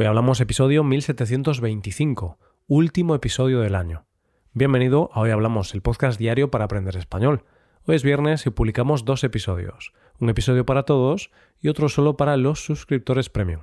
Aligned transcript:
Hoy 0.00 0.06
hablamos 0.06 0.40
episodio 0.40 0.82
1725, 0.82 2.38
último 2.68 3.14
episodio 3.14 3.60
del 3.60 3.74
año. 3.74 4.06
Bienvenido 4.54 5.10
a 5.12 5.20
Hoy 5.20 5.30
Hablamos, 5.30 5.74
el 5.74 5.82
podcast 5.82 6.18
diario 6.18 6.50
para 6.50 6.64
aprender 6.64 6.96
español. 6.96 7.44
Hoy 7.84 7.96
es 7.96 8.02
viernes 8.02 8.46
y 8.46 8.50
publicamos 8.50 9.04
dos 9.04 9.24
episodios, 9.24 9.92
un 10.18 10.30
episodio 10.30 10.64
para 10.64 10.84
todos 10.84 11.30
y 11.60 11.68
otro 11.68 11.90
solo 11.90 12.16
para 12.16 12.38
los 12.38 12.64
suscriptores 12.64 13.28
premium. 13.28 13.60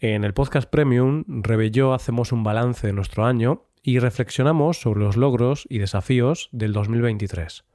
En 0.00 0.24
el 0.24 0.32
podcast 0.32 0.66
premium, 0.66 1.24
Rebe 1.26 1.70
hacemos 1.92 2.32
un 2.32 2.42
balance 2.42 2.86
de 2.86 2.94
nuestro 2.94 3.26
año 3.26 3.66
y 3.82 3.98
reflexionamos 3.98 4.80
sobre 4.80 5.00
los 5.00 5.18
logros 5.18 5.66
y 5.68 5.76
desafíos 5.76 6.48
del 6.52 6.72
2023. 6.72 7.66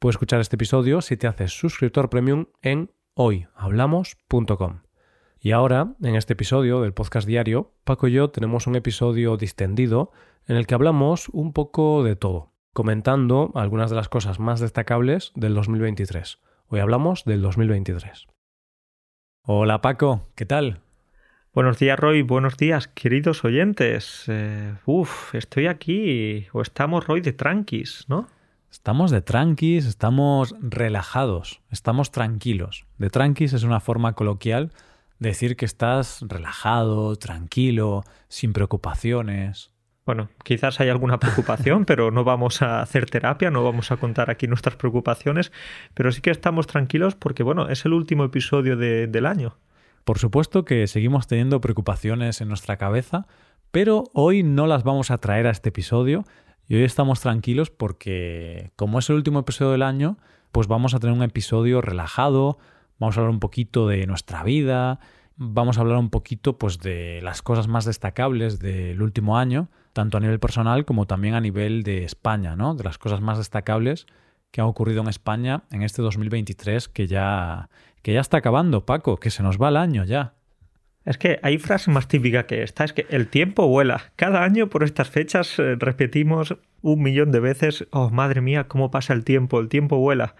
Puedes 0.00 0.14
escuchar 0.14 0.40
este 0.40 0.56
episodio 0.56 1.02
si 1.02 1.16
te 1.16 1.28
haces 1.28 1.56
suscriptor 1.56 2.10
premium 2.10 2.46
en 2.62 2.90
hoyhablamos.com. 3.14 4.80
Y 5.44 5.52
ahora, 5.52 5.92
en 6.02 6.16
este 6.16 6.32
episodio 6.32 6.80
del 6.80 6.94
podcast 6.94 7.26
diario, 7.28 7.74
Paco 7.84 8.08
y 8.08 8.12
yo 8.12 8.30
tenemos 8.30 8.66
un 8.66 8.76
episodio 8.76 9.36
distendido 9.36 10.10
en 10.46 10.56
el 10.56 10.66
que 10.66 10.74
hablamos 10.74 11.28
un 11.34 11.52
poco 11.52 12.02
de 12.02 12.16
todo, 12.16 12.54
comentando 12.72 13.52
algunas 13.54 13.90
de 13.90 13.96
las 13.96 14.08
cosas 14.08 14.40
más 14.40 14.60
destacables 14.60 15.32
del 15.34 15.52
2023. 15.52 16.38
Hoy 16.68 16.80
hablamos 16.80 17.26
del 17.26 17.42
2023. 17.42 18.26
Hola 19.42 19.82
Paco, 19.82 20.22
¿qué 20.34 20.46
tal? 20.46 20.80
Buenos 21.52 21.78
días 21.78 21.98
Roy, 21.98 22.22
buenos 22.22 22.56
días 22.56 22.88
queridos 22.88 23.44
oyentes. 23.44 24.24
Eh, 24.28 24.76
uf, 24.86 25.34
estoy 25.34 25.66
aquí 25.66 26.46
o 26.54 26.62
estamos 26.62 27.06
Roy 27.06 27.20
de 27.20 27.34
tranquis, 27.34 28.06
¿no? 28.08 28.28
Estamos 28.70 29.10
de 29.10 29.20
tranquis, 29.20 29.84
estamos 29.84 30.54
relajados, 30.62 31.60
estamos 31.70 32.12
tranquilos. 32.12 32.86
De 32.96 33.10
tranquis 33.10 33.52
es 33.52 33.62
una 33.62 33.80
forma 33.80 34.14
coloquial 34.14 34.72
decir 35.28 35.56
que 35.56 35.64
estás 35.64 36.20
relajado, 36.22 37.16
tranquilo, 37.16 38.04
sin 38.28 38.52
preocupaciones. 38.52 39.70
Bueno, 40.06 40.28
quizás 40.42 40.80
hay 40.80 40.90
alguna 40.90 41.18
preocupación, 41.18 41.84
pero 41.86 42.10
no 42.10 42.24
vamos 42.24 42.62
a 42.62 42.80
hacer 42.80 43.06
terapia, 43.06 43.50
no 43.50 43.64
vamos 43.64 43.90
a 43.90 43.96
contar 43.96 44.30
aquí 44.30 44.46
nuestras 44.46 44.76
preocupaciones, 44.76 45.52
pero 45.94 46.12
sí 46.12 46.20
que 46.20 46.30
estamos 46.30 46.66
tranquilos 46.66 47.14
porque, 47.14 47.42
bueno, 47.42 47.68
es 47.68 47.84
el 47.84 47.92
último 47.92 48.24
episodio 48.24 48.76
del 48.76 49.26
año. 49.26 49.56
Por 50.04 50.18
supuesto 50.18 50.64
que 50.64 50.86
seguimos 50.86 51.26
teniendo 51.26 51.60
preocupaciones 51.60 52.40
en 52.40 52.48
nuestra 52.48 52.76
cabeza, 52.76 53.26
pero 53.70 54.04
hoy 54.12 54.42
no 54.42 54.66
las 54.66 54.84
vamos 54.84 55.10
a 55.10 55.18
traer 55.18 55.46
a 55.46 55.50
este 55.50 55.70
episodio 55.70 56.24
y 56.68 56.76
hoy 56.76 56.84
estamos 56.84 57.20
tranquilos 57.20 57.70
porque, 57.70 58.70
como 58.76 58.98
es 58.98 59.08
el 59.08 59.16
último 59.16 59.40
episodio 59.40 59.72
del 59.72 59.82
año, 59.82 60.18
pues 60.52 60.68
vamos 60.68 60.94
a 60.94 61.00
tener 61.00 61.16
un 61.16 61.22
episodio 61.22 61.80
relajado, 61.80 62.58
Vamos 62.98 63.16
a 63.16 63.20
hablar 63.20 63.32
un 63.32 63.40
poquito 63.40 63.88
de 63.88 64.06
nuestra 64.06 64.42
vida, 64.44 65.00
vamos 65.36 65.78
a 65.78 65.80
hablar 65.80 65.98
un 65.98 66.10
poquito 66.10 66.58
pues 66.58 66.78
de 66.78 67.20
las 67.22 67.42
cosas 67.42 67.68
más 67.68 67.84
destacables 67.84 68.58
del 68.58 69.02
último 69.02 69.38
año, 69.38 69.68
tanto 69.92 70.16
a 70.16 70.20
nivel 70.20 70.38
personal 70.38 70.84
como 70.84 71.06
también 71.06 71.34
a 71.34 71.40
nivel 71.40 71.82
de 71.82 72.04
España, 72.04 72.56
¿no? 72.56 72.74
De 72.74 72.84
las 72.84 72.98
cosas 72.98 73.20
más 73.20 73.38
destacables 73.38 74.06
que 74.50 74.60
han 74.60 74.68
ocurrido 74.68 75.02
en 75.02 75.08
España 75.08 75.64
en 75.72 75.82
este 75.82 76.02
2023 76.02 76.88
que 76.88 77.06
ya 77.06 77.68
que 78.02 78.12
ya 78.12 78.20
está 78.20 78.36
acabando, 78.36 78.84
Paco, 78.84 79.16
que 79.16 79.30
se 79.30 79.42
nos 79.42 79.60
va 79.60 79.70
el 79.70 79.78
año 79.78 80.04
ya. 80.04 80.34
Es 81.04 81.18
que 81.18 81.38
hay 81.42 81.58
frase 81.58 81.90
más 81.90 82.06
típica 82.06 82.46
que 82.46 82.62
esta, 82.62 82.84
es 82.84 82.92
que 82.92 83.06
el 83.10 83.28
tiempo 83.28 83.66
vuela. 83.66 84.12
Cada 84.16 84.42
año 84.42 84.68
por 84.68 84.84
estas 84.84 85.10
fechas 85.10 85.58
eh, 85.58 85.76
repetimos 85.78 86.56
un 86.82 87.02
millón 87.02 87.32
de 87.32 87.40
veces, 87.40 87.86
oh 87.90 88.10
madre 88.10 88.40
mía, 88.40 88.68
cómo 88.68 88.90
pasa 88.90 89.12
el 89.12 89.24
tiempo, 89.24 89.58
el 89.58 89.68
tiempo 89.68 89.98
vuela. 89.98 90.34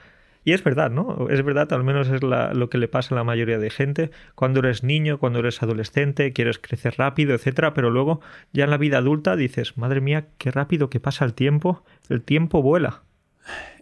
Y 0.45 0.53
es 0.53 0.63
verdad, 0.63 0.91
¿no? 0.91 1.29
Es 1.31 1.43
verdad, 1.43 1.73
al 1.73 1.85
menos 1.85 2.09
es 2.09 2.23
lo 2.23 2.69
que 2.69 2.79
le 2.79 2.87
pasa 2.87 3.15
a 3.15 3.19
la 3.19 3.25
mayoría 3.25 3.59
de 3.59 3.71
gente. 3.71 4.11
Cuando 4.35 4.61
eres 4.61 4.85
niño, 4.85 5.19
cuando 5.19 5.39
eres 5.39 5.63
adolescente, 5.63 6.35
quieres 6.35 6.59
crecer 6.59 6.97
rápido, 6.99 7.35
etcétera, 7.35 7.73
pero 7.73 7.91
luego 7.91 8.21
ya 8.53 8.65
en 8.65 8.71
la 8.71 8.77
vida 8.77 8.99
adulta 8.99 9.37
dices, 9.37 9.79
madre 9.79 10.03
mía, 10.03 10.27
qué 10.37 10.51
rápido 10.51 10.91
que 10.91 11.01
pasa 11.01 11.25
el 11.25 11.33
tiempo, 11.33 11.83
el 12.11 12.23
tiempo 12.23 12.63
vuela. 12.63 13.03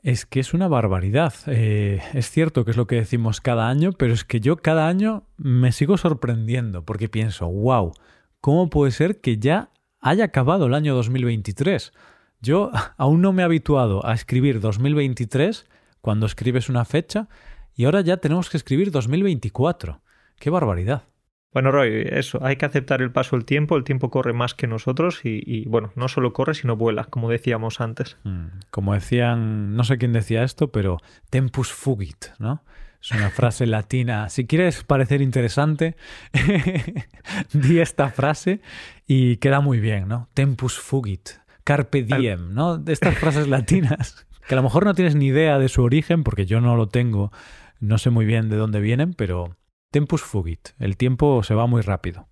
Es 0.02 0.24
que 0.24 0.40
es 0.40 0.54
una 0.54 0.68
barbaridad. 0.68 1.34
Eh, 1.46 2.00
es 2.14 2.30
cierto 2.30 2.64
que 2.64 2.70
es 2.70 2.76
lo 2.76 2.86
que 2.86 2.96
decimos 2.96 3.40
cada 3.40 3.68
año, 3.68 3.92
pero 3.92 4.12
es 4.12 4.24
que 4.24 4.40
yo 4.40 4.56
cada 4.56 4.86
año 4.86 5.24
me 5.36 5.72
sigo 5.72 5.96
sorprendiendo 5.96 6.84
porque 6.84 7.08
pienso, 7.08 7.48
wow, 7.48 7.92
¿cómo 8.40 8.70
puede 8.70 8.92
ser 8.92 9.20
que 9.20 9.38
ya 9.38 9.70
haya 10.00 10.24
acabado 10.24 10.66
el 10.66 10.74
año 10.74 10.94
2023? 10.94 11.92
Yo 12.40 12.70
aún 12.96 13.20
no 13.20 13.32
me 13.32 13.42
he 13.42 13.44
habituado 13.44 14.04
a 14.06 14.14
escribir 14.14 14.60
2023 14.60 15.66
cuando 16.02 16.26
escribes 16.26 16.68
una 16.68 16.84
fecha 16.84 17.28
y 17.74 17.86
ahora 17.86 18.02
ya 18.02 18.18
tenemos 18.18 18.50
que 18.50 18.58
escribir 18.58 18.90
2024. 18.90 20.02
¡Qué 20.38 20.50
barbaridad! 20.50 21.04
Bueno, 21.52 21.70
Roy, 21.70 22.06
eso, 22.10 22.42
hay 22.42 22.56
que 22.56 22.64
aceptar 22.64 23.02
el 23.02 23.12
paso 23.12 23.36
del 23.36 23.44
tiempo, 23.44 23.76
el 23.76 23.84
tiempo 23.84 24.10
corre 24.10 24.32
más 24.32 24.54
que 24.54 24.66
nosotros 24.66 25.20
y, 25.22 25.66
bueno, 25.68 25.92
no 25.96 26.08
solo 26.08 26.32
corre, 26.32 26.54
sino 26.54 26.76
vuela, 26.76 27.04
como 27.04 27.30
decíamos 27.30 27.80
antes. 27.80 28.16
Mm, 28.24 28.46
como 28.70 28.94
decían, 28.94 29.76
no 29.76 29.84
sé 29.84 29.98
quién 29.98 30.14
decía 30.14 30.44
esto, 30.44 30.72
pero 30.72 30.98
tempus 31.28 31.70
fugit, 31.70 32.26
¿no? 32.38 32.64
Es 33.02 33.10
una 33.10 33.28
frase 33.28 33.66
latina. 33.66 34.30
Si 34.30 34.46
quieres 34.46 34.82
parecer 34.82 35.20
interesante, 35.20 35.96
di 37.52 37.80
esta 37.80 38.08
frase 38.08 38.62
y 39.06 39.36
queda 39.36 39.60
muy 39.60 39.78
bien, 39.78 40.08
¿no? 40.08 40.30
Tempus 40.32 40.78
fugit, 40.78 41.32
carpe 41.64 42.02
diem, 42.02 42.54
¿no? 42.54 42.78
De 42.78 42.94
estas 42.94 43.18
frases 43.18 43.46
latinas 43.46 44.26
que 44.46 44.54
a 44.54 44.56
lo 44.56 44.62
mejor 44.62 44.84
no 44.84 44.94
tienes 44.94 45.14
ni 45.14 45.26
idea 45.26 45.58
de 45.58 45.68
su 45.68 45.82
origen, 45.82 46.24
porque 46.24 46.46
yo 46.46 46.60
no 46.60 46.76
lo 46.76 46.88
tengo, 46.88 47.32
no 47.80 47.98
sé 47.98 48.10
muy 48.10 48.24
bien 48.24 48.48
de 48.48 48.56
dónde 48.56 48.80
vienen, 48.80 49.14
pero 49.14 49.56
tempus 49.90 50.22
fugit, 50.22 50.70
el 50.78 50.96
tiempo 50.96 51.42
se 51.42 51.54
va 51.54 51.66
muy 51.66 51.82
rápido. 51.82 52.28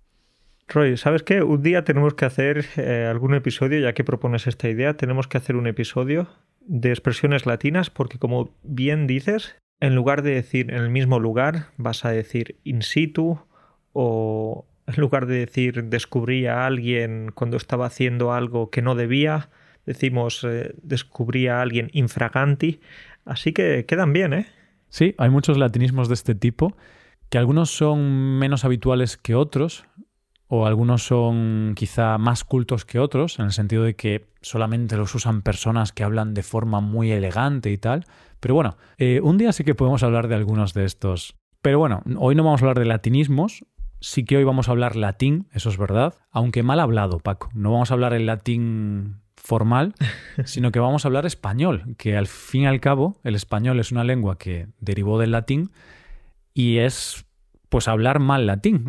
Roy, 0.67 0.95
¿sabes 0.95 1.23
qué? 1.23 1.43
Un 1.43 1.63
día 1.63 1.83
tenemos 1.83 2.13
que 2.13 2.25
hacer 2.25 2.65
eh, 2.77 3.07
algún 3.09 3.33
episodio, 3.33 3.79
ya 3.79 3.93
que 3.93 4.03
propones 4.03 4.47
esta 4.47 4.69
idea, 4.69 4.95
tenemos 4.95 5.27
que 5.27 5.37
hacer 5.37 5.55
un 5.55 5.67
episodio 5.67 6.29
de 6.61 6.89
expresiones 6.89 7.45
latinas, 7.45 7.89
porque 7.89 8.19
como 8.19 8.55
bien 8.63 9.07
dices, 9.07 9.57
en 9.81 9.95
lugar 9.95 10.21
de 10.21 10.31
decir 10.31 10.71
en 10.71 10.77
el 10.77 10.89
mismo 10.89 11.19
lugar, 11.19 11.67
vas 11.77 12.05
a 12.05 12.11
decir 12.11 12.59
in 12.63 12.83
situ 12.83 13.39
o 13.93 14.65
en 14.87 14.95
lugar 15.01 15.25
de 15.25 15.39
decir 15.39 15.85
descubrí 15.85 16.45
a 16.47 16.65
alguien 16.65 17.31
cuando 17.33 17.57
estaba 17.57 17.87
haciendo 17.87 18.31
algo 18.31 18.69
que 18.69 18.81
no 18.81 18.95
debía, 18.95 19.49
decimos 19.85 20.43
eh, 20.43 20.73
descubrí 20.81 21.47
a 21.47 21.61
alguien 21.61 21.89
infraganti, 21.93 22.79
así 23.25 23.53
que 23.53 23.85
quedan 23.85 24.13
bien, 24.13 24.33
¿eh? 24.33 24.47
Sí, 24.89 25.15
hay 25.17 25.29
muchos 25.29 25.57
latinismos 25.57 26.07
de 26.09 26.15
este 26.15 26.35
tipo, 26.35 26.75
que 27.29 27.37
algunos 27.37 27.71
son 27.71 28.37
menos 28.39 28.65
habituales 28.65 29.15
que 29.15 29.35
otros, 29.35 29.85
o 30.53 30.65
algunos 30.65 31.03
son 31.03 31.75
quizá 31.77 32.17
más 32.17 32.43
cultos 32.43 32.83
que 32.83 32.99
otros, 32.99 33.39
en 33.39 33.45
el 33.45 33.51
sentido 33.53 33.83
de 33.83 33.95
que 33.95 34.27
solamente 34.41 34.97
los 34.97 35.15
usan 35.15 35.43
personas 35.43 35.93
que 35.93 36.03
hablan 36.03 36.33
de 36.33 36.43
forma 36.43 36.81
muy 36.81 37.09
elegante 37.09 37.71
y 37.71 37.77
tal. 37.77 38.05
Pero 38.41 38.53
bueno, 38.53 38.75
eh, 38.97 39.21
un 39.23 39.37
día 39.37 39.53
sí 39.53 39.63
que 39.63 39.75
podemos 39.75 40.03
hablar 40.03 40.27
de 40.27 40.35
algunos 40.35 40.73
de 40.73 40.83
estos. 40.83 41.37
Pero 41.61 41.79
bueno, 41.79 42.03
hoy 42.17 42.35
no 42.35 42.43
vamos 42.43 42.61
a 42.61 42.65
hablar 42.65 42.79
de 42.79 42.85
latinismos, 42.85 43.63
sí 44.01 44.25
que 44.25 44.35
hoy 44.35 44.43
vamos 44.43 44.67
a 44.67 44.71
hablar 44.71 44.97
latín, 44.97 45.47
eso 45.53 45.69
es 45.69 45.77
verdad, 45.77 46.15
aunque 46.31 46.63
mal 46.63 46.81
hablado, 46.81 47.19
Paco. 47.19 47.49
No 47.53 47.71
vamos 47.71 47.91
a 47.91 47.93
hablar 47.93 48.13
el 48.13 48.25
latín 48.25 49.20
formal, 49.41 49.93
sino 50.45 50.71
que 50.71 50.79
vamos 50.79 51.03
a 51.03 51.07
hablar 51.07 51.25
español, 51.25 51.95
que 51.97 52.15
al 52.15 52.27
fin 52.27 52.63
y 52.63 52.67
al 52.67 52.79
cabo 52.79 53.19
el 53.23 53.35
español 53.35 53.79
es 53.79 53.91
una 53.91 54.03
lengua 54.03 54.37
que 54.37 54.67
derivó 54.79 55.19
del 55.19 55.31
latín 55.31 55.71
y 56.53 56.77
es 56.77 57.25
pues 57.69 57.87
hablar 57.87 58.19
mal 58.19 58.47
latín. 58.47 58.85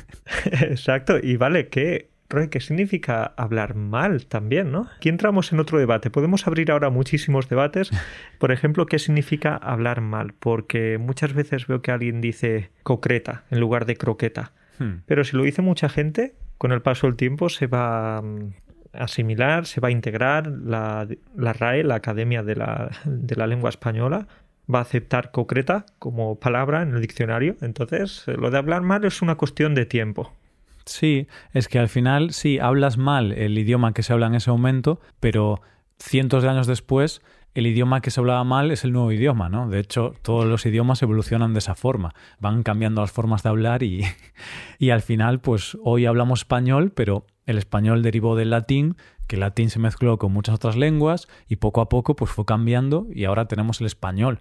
Exacto, 0.44 1.18
y 1.22 1.36
vale, 1.36 1.68
¿qué, 1.68 2.10
¿qué 2.50 2.60
significa 2.60 3.24
hablar 3.36 3.76
mal 3.76 4.26
también, 4.26 4.72
no? 4.72 4.88
Aquí 4.96 5.08
entramos 5.08 5.52
en 5.52 5.60
otro 5.60 5.78
debate. 5.78 6.10
Podemos 6.10 6.46
abrir 6.48 6.72
ahora 6.72 6.90
muchísimos 6.90 7.48
debates. 7.48 7.90
Por 8.38 8.50
ejemplo, 8.50 8.86
¿qué 8.86 8.98
significa 8.98 9.56
hablar 9.56 10.00
mal? 10.00 10.34
Porque 10.34 10.98
muchas 10.98 11.32
veces 11.32 11.68
veo 11.68 11.80
que 11.80 11.92
alguien 11.92 12.20
dice 12.20 12.70
concreta 12.82 13.44
en 13.50 13.60
lugar 13.60 13.86
de 13.86 13.96
croqueta. 13.96 14.52
Hmm. 14.80 15.02
Pero 15.06 15.22
si 15.22 15.36
lo 15.36 15.44
dice 15.44 15.62
mucha 15.62 15.88
gente, 15.88 16.34
con 16.58 16.72
el 16.72 16.82
paso 16.82 17.06
del 17.06 17.14
tiempo 17.14 17.48
se 17.48 17.68
va 17.68 18.20
mm, 18.20 18.52
asimilar, 18.98 19.66
se 19.66 19.80
va 19.80 19.88
a 19.88 19.90
integrar 19.90 20.46
la, 20.46 21.06
la 21.36 21.52
RAE, 21.52 21.84
la 21.84 21.96
Academia 21.96 22.42
de 22.42 22.56
la, 22.56 22.90
de 23.04 23.36
la 23.36 23.46
Lengua 23.46 23.70
Española, 23.70 24.26
va 24.72 24.78
a 24.78 24.82
aceptar 24.82 25.30
concreta 25.30 25.86
como 25.98 26.38
palabra 26.38 26.82
en 26.82 26.94
el 26.94 27.00
diccionario. 27.00 27.56
Entonces, 27.60 28.24
lo 28.26 28.50
de 28.50 28.58
hablar 28.58 28.82
mal 28.82 29.04
es 29.04 29.22
una 29.22 29.36
cuestión 29.36 29.74
de 29.74 29.86
tiempo. 29.86 30.32
Sí, 30.86 31.28
es 31.52 31.68
que 31.68 31.78
al 31.78 31.88
final 31.88 32.32
sí, 32.32 32.58
hablas 32.58 32.98
mal 32.98 33.32
el 33.32 33.58
idioma 33.58 33.94
que 33.94 34.02
se 34.02 34.12
habla 34.12 34.26
en 34.26 34.34
ese 34.34 34.50
momento, 34.50 35.00
pero 35.20 35.60
cientos 35.98 36.42
de 36.42 36.50
años 36.50 36.66
después 36.66 37.22
el 37.54 37.66
idioma 37.68 38.00
que 38.00 38.10
se 38.10 38.20
hablaba 38.20 38.42
mal 38.44 38.70
es 38.70 38.84
el 38.84 38.92
nuevo 38.92 39.12
idioma, 39.12 39.48
¿no? 39.48 39.68
De 39.68 39.78
hecho, 39.78 40.14
todos 40.22 40.44
los 40.44 40.66
idiomas 40.66 41.02
evolucionan 41.02 41.52
de 41.52 41.60
esa 41.60 41.76
forma, 41.76 42.12
van 42.40 42.64
cambiando 42.64 43.00
las 43.00 43.12
formas 43.12 43.44
de 43.44 43.48
hablar 43.48 43.82
y, 43.82 44.04
y 44.78 44.90
al 44.90 45.02
final, 45.02 45.40
pues 45.40 45.78
hoy 45.82 46.04
hablamos 46.04 46.40
español, 46.40 46.92
pero 46.94 47.26
el 47.46 47.58
español 47.58 48.02
derivó 48.02 48.36
del 48.36 48.50
latín, 48.50 48.96
que 49.26 49.36
el 49.36 49.40
latín 49.40 49.70
se 49.70 49.78
mezcló 49.78 50.18
con 50.18 50.32
muchas 50.32 50.56
otras 50.56 50.76
lenguas 50.76 51.28
y 51.48 51.56
poco 51.56 51.80
a 51.80 51.88
poco 51.88 52.16
pues 52.16 52.30
fue 52.30 52.44
cambiando 52.44 53.06
y 53.12 53.24
ahora 53.24 53.46
tenemos 53.46 53.80
el 53.80 53.86
español. 53.86 54.40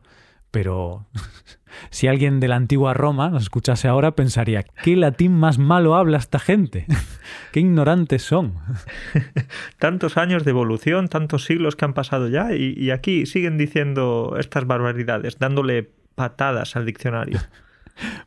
pero 0.52 1.08
si 1.90 2.08
alguien 2.08 2.40
de 2.40 2.48
la 2.48 2.56
antigua 2.56 2.94
Roma 2.94 3.30
nos 3.30 3.44
escuchase 3.44 3.88
ahora 3.88 4.16
pensaría, 4.16 4.64
¿qué 4.84 4.96
latín 4.96 5.34
más 5.34 5.58
malo 5.58 5.96
habla 5.96 6.18
esta 6.18 6.40
gente? 6.40 6.86
¿Qué 7.52 7.60
ignorantes 7.60 8.24
son? 8.24 8.56
tantos 9.80 10.18
años 10.18 10.44
de 10.44 10.52
evolución, 10.52 11.08
tantos 11.08 11.46
siglos 11.46 11.76
que 11.76 11.86
han 11.86 11.94
pasado 11.94 12.28
ya 12.28 12.54
y, 12.54 12.74
y 12.78 12.92
aquí 12.92 13.26
siguen 13.26 13.58
diciendo 13.58 14.36
estas 14.40 14.68
barbaridades, 14.68 15.40
dándole 15.40 15.90
patadas 16.16 16.76
al 16.76 16.86
diccionario. 16.86 17.40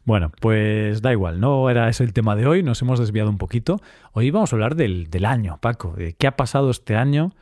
Bueno, 0.05 0.31
pues 0.41 1.03
da 1.03 1.13
igual, 1.13 1.41
no 1.41 1.69
era 1.69 1.89
ese 1.89 2.05
el 2.05 2.13
tema 2.13 2.37
de 2.37 2.47
hoy, 2.47 2.63
nos 2.63 2.81
hemos 2.83 2.99
desviado 2.99 3.31
un 3.31 3.39
poquito. 3.39 3.81
Hoy 4.13 4.31
vamos 4.31 4.53
a 4.53 4.57
hablar 4.57 4.77
del, 4.77 5.11
del 5.11 5.25
año, 5.25 5.59
Paco, 5.61 5.95
de 5.97 6.13
qué 6.15 6.27
ha 6.27 6.37
pasado 6.37 6.71
este 6.71 6.97
año, 6.97 7.33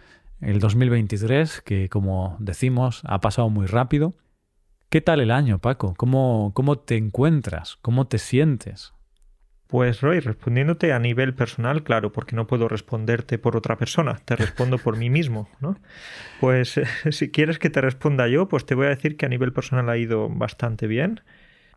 el 0.40 0.60
2023, 0.60 1.60
que 1.60 1.88
como 1.88 2.36
decimos, 2.40 3.02
ha 3.04 3.20
pasado 3.20 3.50
muy 3.50 3.66
rápido. 3.66 4.14
¿Qué 4.88 5.00
tal 5.00 5.20
el 5.20 5.30
año, 5.30 5.58
Paco? 5.58 5.94
¿Cómo, 5.96 6.52
cómo 6.54 6.78
te 6.78 6.96
encuentras? 6.96 7.76
¿Cómo 7.82 8.06
te 8.06 8.18
sientes? 8.18 8.94
Pues 9.66 10.02
Roy, 10.02 10.20
respondiéndote 10.20 10.92
a 10.92 10.98
nivel 10.98 11.34
personal, 11.34 11.82
claro, 11.82 12.12
porque 12.12 12.36
no 12.36 12.46
puedo 12.46 12.68
responderte 12.68 13.38
por 13.38 13.56
otra 13.56 13.76
persona, 13.76 14.20
te 14.24 14.36
respondo 14.36 14.78
por 14.78 14.96
mí 14.96 15.10
mismo, 15.10 15.48
¿no? 15.60 15.76
Pues 16.38 16.80
si 17.10 17.30
quieres 17.30 17.58
que 17.58 17.70
te 17.70 17.80
responda 17.80 18.28
yo, 18.28 18.46
pues 18.46 18.66
te 18.66 18.74
voy 18.74 18.86
a 18.86 18.90
decir 18.90 19.16
que 19.16 19.26
a 19.26 19.28
nivel 19.28 19.52
personal 19.52 19.88
ha 19.88 19.96
ido 19.96 20.28
bastante 20.28 20.86
bien. 20.86 21.22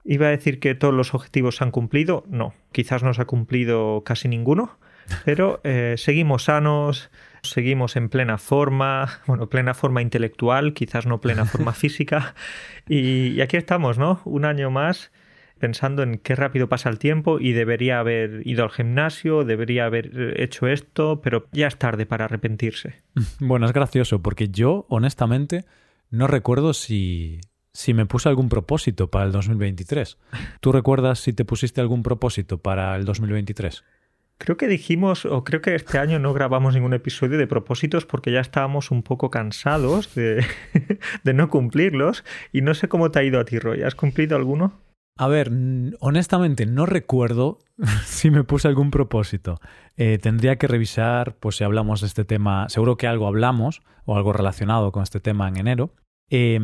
Iba 0.09 0.27
a 0.27 0.29
decir 0.29 0.59
que 0.59 0.73
todos 0.73 0.93
los 0.93 1.13
objetivos 1.13 1.57
se 1.57 1.65
han 1.65 1.71
cumplido, 1.71 2.23
no, 2.29 2.53
quizás 2.71 3.03
no 3.03 3.13
se 3.13 3.21
ha 3.21 3.25
cumplido 3.25 4.03
casi 4.05 4.29
ninguno, 4.29 4.79
pero 5.25 5.59
eh, 5.65 5.95
seguimos 5.97 6.45
sanos, 6.45 7.11
seguimos 7.41 7.97
en 7.97 8.07
plena 8.07 8.37
forma, 8.37 9.19
bueno, 9.27 9.49
plena 9.49 9.73
forma 9.73 10.01
intelectual, 10.01 10.73
quizás 10.73 11.05
no 11.05 11.19
plena 11.19 11.45
forma 11.45 11.73
física, 11.73 12.35
y, 12.87 13.33
y 13.33 13.41
aquí 13.41 13.57
estamos, 13.57 13.97
¿no? 13.97 14.21
Un 14.23 14.45
año 14.45 14.71
más 14.71 15.11
pensando 15.57 16.03
en 16.03 16.19
qué 16.19 16.35
rápido 16.35 16.69
pasa 16.69 16.89
el 16.89 16.99
tiempo 16.99 17.39
y 17.39 17.51
debería 17.51 17.99
haber 17.99 18.45
ido 18.45 18.63
al 18.63 18.69
gimnasio, 18.69 19.43
debería 19.43 19.85
haber 19.85 20.39
hecho 20.39 20.67
esto, 20.67 21.21
pero 21.21 21.47
ya 21.51 21.67
es 21.67 21.77
tarde 21.77 22.05
para 22.05 22.25
arrepentirse. 22.25 22.95
Bueno, 23.39 23.65
es 23.65 23.73
gracioso 23.73 24.21
porque 24.21 24.49
yo, 24.49 24.85
honestamente, 24.89 25.65
no 26.09 26.27
recuerdo 26.27 26.73
si, 26.73 27.39
si 27.77 27.93
me 27.93 28.07
puse 28.07 28.27
algún 28.27 28.49
propósito 28.49 29.11
para 29.11 29.25
el 29.25 29.31
2023. 29.31 30.17
¿Tú 30.61 30.71
recuerdas 30.71 31.19
si 31.19 31.31
te 31.31 31.45
pusiste 31.45 31.79
algún 31.79 32.01
propósito 32.01 32.57
para 32.57 32.95
el 32.95 33.05
2023? 33.05 33.83
Creo 34.39 34.57
que 34.57 34.67
dijimos, 34.67 35.27
o 35.27 35.43
creo 35.43 35.61
que 35.61 35.75
este 35.75 35.99
año 35.99 36.17
no 36.17 36.33
grabamos 36.33 36.73
ningún 36.73 36.95
episodio 36.95 37.37
de 37.37 37.45
propósitos 37.45 38.07
porque 38.07 38.31
ya 38.31 38.39
estábamos 38.39 38.89
un 38.89 39.03
poco 39.03 39.29
cansados 39.29 40.15
de, 40.15 40.43
de 41.23 41.33
no 41.35 41.51
cumplirlos. 41.51 42.23
Y 42.51 42.61
no 42.61 42.73
sé 42.73 42.87
cómo 42.87 43.11
te 43.11 43.19
ha 43.19 43.23
ido 43.23 43.39
a 43.39 43.45
ti, 43.45 43.59
Roy. 43.59 43.83
¿Has 43.83 43.93
cumplido 43.93 44.35
alguno? 44.35 44.73
A 45.15 45.27
ver, 45.27 45.51
honestamente 45.99 46.65
no 46.65 46.87
recuerdo 46.87 47.59
si 48.05 48.31
me 48.31 48.43
puse 48.43 48.67
algún 48.67 48.89
propósito. 48.89 49.59
Eh, 49.97 50.17
tendría 50.17 50.55
que 50.55 50.65
revisar, 50.65 51.35
pues 51.35 51.57
si 51.57 51.63
hablamos 51.63 52.01
de 52.01 52.07
este 52.07 52.25
tema, 52.25 52.69
seguro 52.69 52.97
que 52.97 53.05
algo 53.05 53.27
hablamos 53.27 53.83
o 54.05 54.17
algo 54.17 54.33
relacionado 54.33 54.91
con 54.91 55.03
este 55.03 55.19
tema 55.19 55.47
en 55.47 55.57
enero. 55.57 55.93
Eh, 56.29 56.59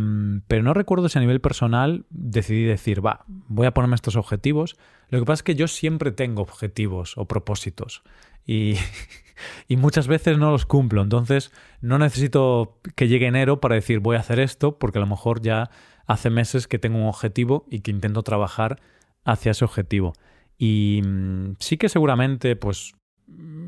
pero 0.48 0.62
no 0.63 0.74
recuerdo 0.74 1.07
si 1.07 1.18
a 1.18 1.21
nivel 1.21 1.39
personal 1.39 2.06
decidí 2.10 2.63
decir, 2.63 3.06
va, 3.06 3.24
voy 3.27 3.65
a 3.65 3.74
ponerme 3.74 3.95
estos 3.95 4.15
objetivos. 4.15 4.75
Lo 5.10 5.19
que 5.19 5.25
pasa 5.25 5.39
es 5.39 5.44
que 5.44 5.56
yo 5.56 5.68
siempre 5.68 6.12
tengo 6.12 6.42
objetivos 6.42 7.18
o 7.18 7.27
propósitos 7.27 8.04
y, 8.45 8.75
y, 9.68 9.77
muchas 9.77 10.07
veces 10.07 10.38
no 10.38 10.51
los 10.51 10.65
cumplo. 10.65 11.01
Entonces 11.01 11.51
no 11.81 11.98
necesito 11.98 12.80
que 12.95 13.07
llegue 13.07 13.27
enero 13.27 13.62
para 13.62 13.75
decir 13.75 14.00
voy 14.00 14.18
a 14.18 14.19
hacer 14.19 14.39
esto 14.39 14.77
porque 14.77 14.98
a 14.98 15.01
lo 15.01 15.07
mejor 15.07 15.42
ya 15.42 15.69
hace 16.06 16.30
meses 16.30 16.68
que 16.68 16.80
tengo 16.80 16.98
un 16.98 17.07
objetivo 17.07 17.65
y 17.69 17.80
que 17.80 17.92
intento 17.92 18.24
trabajar 18.24 18.81
hacia 19.24 19.51
ese 19.51 19.63
objetivo. 19.63 20.13
Y 20.57 21.01
mm, 21.06 21.56
sí 21.60 21.77
que 21.77 21.88
seguramente 21.89 22.56
pues 22.57 22.94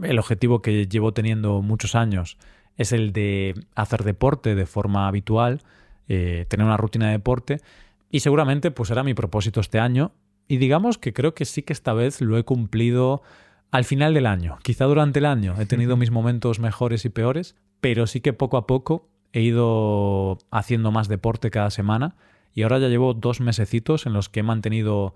el 0.04 0.20
objetivo 0.20 0.62
que 0.62 0.88
llevo 0.88 1.14
teniendo 1.14 1.62
muchos 1.62 1.96
años 1.96 2.38
es 2.76 2.92
el 2.92 3.14
de 3.14 3.56
hacer 3.76 4.04
deporte 4.04 4.54
de 4.54 4.66
forma 4.66 5.08
habitual 5.08 5.62
eh, 6.08 6.46
tener 6.50 6.66
una 6.66 6.78
rutina 6.78 7.08
de 7.08 7.14
deporte. 7.14 7.62
Y 8.10 8.20
seguramente 8.20 8.72
pues 8.72 8.92
era 8.92 9.04
mi 9.04 9.14
propósito 9.14 9.60
este 9.60 9.80
año. 9.80 10.12
Y 10.48 10.58
digamos 10.58 10.98
que 10.98 11.14
creo 11.14 11.34
que 11.34 11.46
sí 11.46 11.64
que 11.64 11.74
esta 11.74 11.94
vez 11.94 12.22
lo 12.22 12.38
he 12.38 12.44
cumplido 12.44 13.24
al 13.72 13.84
final 13.84 14.14
del 14.14 14.26
año. 14.26 14.58
Quizá 14.64 14.86
durante 14.86 15.20
el 15.20 15.26
año. 15.26 15.56
He 15.60 15.66
tenido 15.66 15.98
mis 15.98 16.12
momentos 16.12 16.60
mejores 16.60 17.06
y 17.06 17.10
peores, 17.10 17.56
pero 17.82 18.08
sí 18.08 18.22
que 18.22 18.34
poco 18.34 18.58
a 18.58 18.68
poco 18.68 19.10
he 19.34 19.42
ido 19.42 20.38
haciendo 20.52 20.92
más 20.92 21.08
deporte 21.08 21.52
cada 21.52 21.72
semana. 21.72 22.16
Y 22.54 22.62
ahora 22.62 22.80
ya 22.80 22.88
llevo 22.88 23.14
dos 23.14 23.42
mesecitos 23.42 24.06
en 24.06 24.14
los 24.14 24.30
que 24.30 24.40
he 24.42 24.44
mantenido 24.44 25.16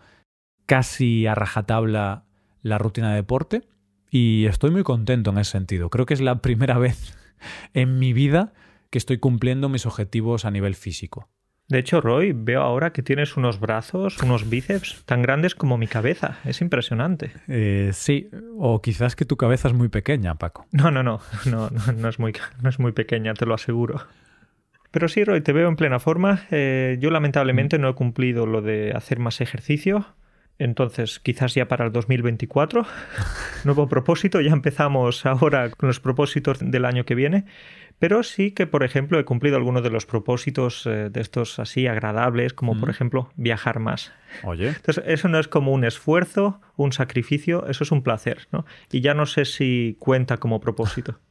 casi 0.65 1.25
a 1.25 1.35
rajatabla 1.35 2.25
la 2.61 2.77
rutina 2.77 3.11
de 3.11 3.15
deporte. 3.15 3.63
Y 4.11 4.45
estoy 4.45 4.71
muy 4.71 4.83
contento 4.83 5.29
en 5.29 5.37
ese 5.37 5.51
sentido. 5.51 5.89
Creo 5.89 6.05
que 6.05 6.15
es 6.15 6.21
la 6.21 6.35
primera 6.41 6.77
vez 6.77 7.15
en 7.73 7.99
mi 7.99 8.11
vida 8.13 8.51
que 8.89 8.97
estoy 8.97 9.17
cumpliendo 9.19 9.69
mis 9.69 9.85
objetivos 9.85 10.45
a 10.45 10.51
nivel 10.51 10.75
físico. 10.75 11.29
De 11.69 11.77
hecho, 11.77 12.01
Roy, 12.01 12.33
veo 12.33 12.63
ahora 12.63 12.91
que 12.91 13.03
tienes 13.03 13.37
unos 13.37 13.59
brazos, 13.59 14.17
unos 14.23 14.49
bíceps 14.49 15.03
tan 15.05 15.21
grandes 15.21 15.53
como 15.53 15.77
mi 15.77 15.85
cabeza. 15.85 16.39
Es 16.43 16.61
impresionante. 16.61 17.31
Eh, 17.47 17.91
sí, 17.93 18.27
o 18.57 18.81
quizás 18.81 19.15
que 19.15 19.23
tu 19.23 19.37
cabeza 19.37 19.67
es 19.67 19.75
muy 19.75 19.87
pequeña, 19.87 20.33
Paco. 20.33 20.65
No, 20.71 20.89
no, 20.89 21.03
no, 21.03 21.21
no, 21.45 21.69
no, 21.69 21.93
no 21.93 22.09
es, 22.09 22.17
muy, 22.17 22.33
no 22.63 22.69
es 22.69 22.79
muy 22.79 22.91
pequeña, 22.91 23.35
te 23.35 23.45
lo 23.45 23.53
aseguro. 23.53 24.01
Pero 24.89 25.07
sí, 25.07 25.23
Roy, 25.23 25.41
te 25.41 25.53
veo 25.53 25.69
en 25.69 25.75
plena 25.75 25.99
forma. 25.99 26.47
Eh, 26.49 26.97
yo 26.99 27.11
lamentablemente 27.11 27.77
no 27.77 27.89
he 27.89 27.93
cumplido 27.93 28.47
lo 28.47 28.63
de 28.63 28.93
hacer 28.95 29.19
más 29.19 29.39
ejercicio. 29.39 30.07
Entonces, 30.59 31.19
quizás 31.19 31.55
ya 31.55 31.69
para 31.69 31.85
el 31.85 31.93
2024, 31.93 32.85
nuevo 33.63 33.87
propósito, 33.87 34.41
ya 34.41 34.51
empezamos 34.51 35.25
ahora 35.25 35.69
con 35.71 35.87
los 35.87 36.01
propósitos 36.01 36.59
del 36.59 36.83
año 36.83 37.05
que 37.05 37.15
viene, 37.15 37.45
pero 37.97 38.23
sí 38.23 38.51
que, 38.51 38.67
por 38.67 38.83
ejemplo, 38.83 39.19
he 39.19 39.25
cumplido 39.25 39.55
algunos 39.55 39.83
de 39.83 39.89
los 39.89 40.05
propósitos 40.05 40.85
eh, 40.85 41.09
de 41.09 41.21
estos 41.21 41.59
así 41.59 41.87
agradables, 41.87 42.53
como 42.53 42.77
por 42.77 42.89
ejemplo 42.89 43.31
viajar 43.35 43.79
más. 43.79 44.11
Oye. 44.43 44.67
Entonces, 44.67 45.03
eso 45.07 45.29
no 45.29 45.39
es 45.39 45.47
como 45.47 45.71
un 45.71 45.85
esfuerzo, 45.85 46.61
un 46.75 46.91
sacrificio, 46.91 47.65
eso 47.67 47.85
es 47.85 47.91
un 47.91 48.03
placer, 48.03 48.47
¿no? 48.51 48.65
Y 48.91 48.99
ya 49.01 49.13
no 49.13 49.25
sé 49.25 49.45
si 49.45 49.95
cuenta 49.99 50.37
como 50.37 50.59
propósito. 50.59 51.19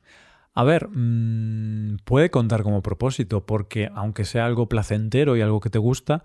A 0.54 0.64
ver, 0.64 0.88
mmm, 0.88 1.98
puede 2.04 2.30
contar 2.30 2.62
como 2.64 2.82
propósito, 2.82 3.46
porque 3.46 3.90
aunque 3.94 4.24
sea 4.24 4.44
algo 4.44 4.68
placentero 4.68 5.36
y 5.36 5.40
algo 5.40 5.60
que 5.60 5.70
te 5.70 5.78
gusta, 5.78 6.24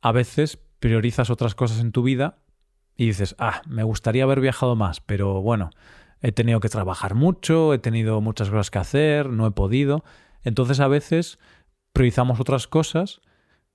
a 0.00 0.12
veces 0.12 0.58
priorizas 0.78 1.30
otras 1.30 1.54
cosas 1.54 1.80
en 1.80 1.92
tu 1.92 2.02
vida 2.02 2.38
y 2.96 3.06
dices, 3.06 3.36
ah, 3.38 3.62
me 3.68 3.82
gustaría 3.82 4.24
haber 4.24 4.40
viajado 4.40 4.76
más, 4.76 5.00
pero 5.00 5.42
bueno, 5.42 5.70
he 6.22 6.32
tenido 6.32 6.60
que 6.60 6.68
trabajar 6.68 7.14
mucho, 7.14 7.74
he 7.74 7.78
tenido 7.78 8.20
muchas 8.20 8.50
cosas 8.50 8.70
que 8.70 8.78
hacer, 8.78 9.28
no 9.28 9.46
he 9.46 9.50
podido. 9.50 10.04
Entonces 10.42 10.80
a 10.80 10.88
veces 10.88 11.38
priorizamos 11.92 12.40
otras 12.40 12.66
cosas 12.66 13.20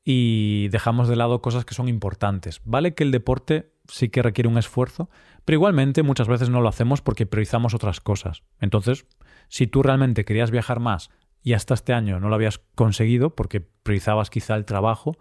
y 0.03 0.67
dejamos 0.69 1.07
de 1.07 1.15
lado 1.15 1.41
cosas 1.41 1.65
que 1.65 1.75
son 1.75 1.87
importantes. 1.87 2.61
Vale 2.65 2.93
que 2.93 3.03
el 3.03 3.11
deporte 3.11 3.73
sí 3.87 4.09
que 4.09 4.21
requiere 4.21 4.47
un 4.47 4.57
esfuerzo, 4.57 5.09
pero 5.45 5.57
igualmente 5.57 6.03
muchas 6.03 6.27
veces 6.27 6.49
no 6.49 6.61
lo 6.61 6.69
hacemos 6.69 7.01
porque 7.01 7.25
priorizamos 7.25 7.73
otras 7.73 7.99
cosas. 7.99 8.43
Entonces, 8.59 9.05
si 9.47 9.67
tú 9.67 9.83
realmente 9.83 10.25
querías 10.25 10.49
viajar 10.49 10.79
más 10.79 11.09
y 11.43 11.53
hasta 11.53 11.73
este 11.73 11.93
año 11.93 12.19
no 12.19 12.29
lo 12.29 12.35
habías 12.35 12.59
conseguido 12.75 13.35
porque 13.35 13.61
priorizabas 13.61 14.29
quizá 14.29 14.55
el 14.55 14.65
trabajo, 14.65 15.17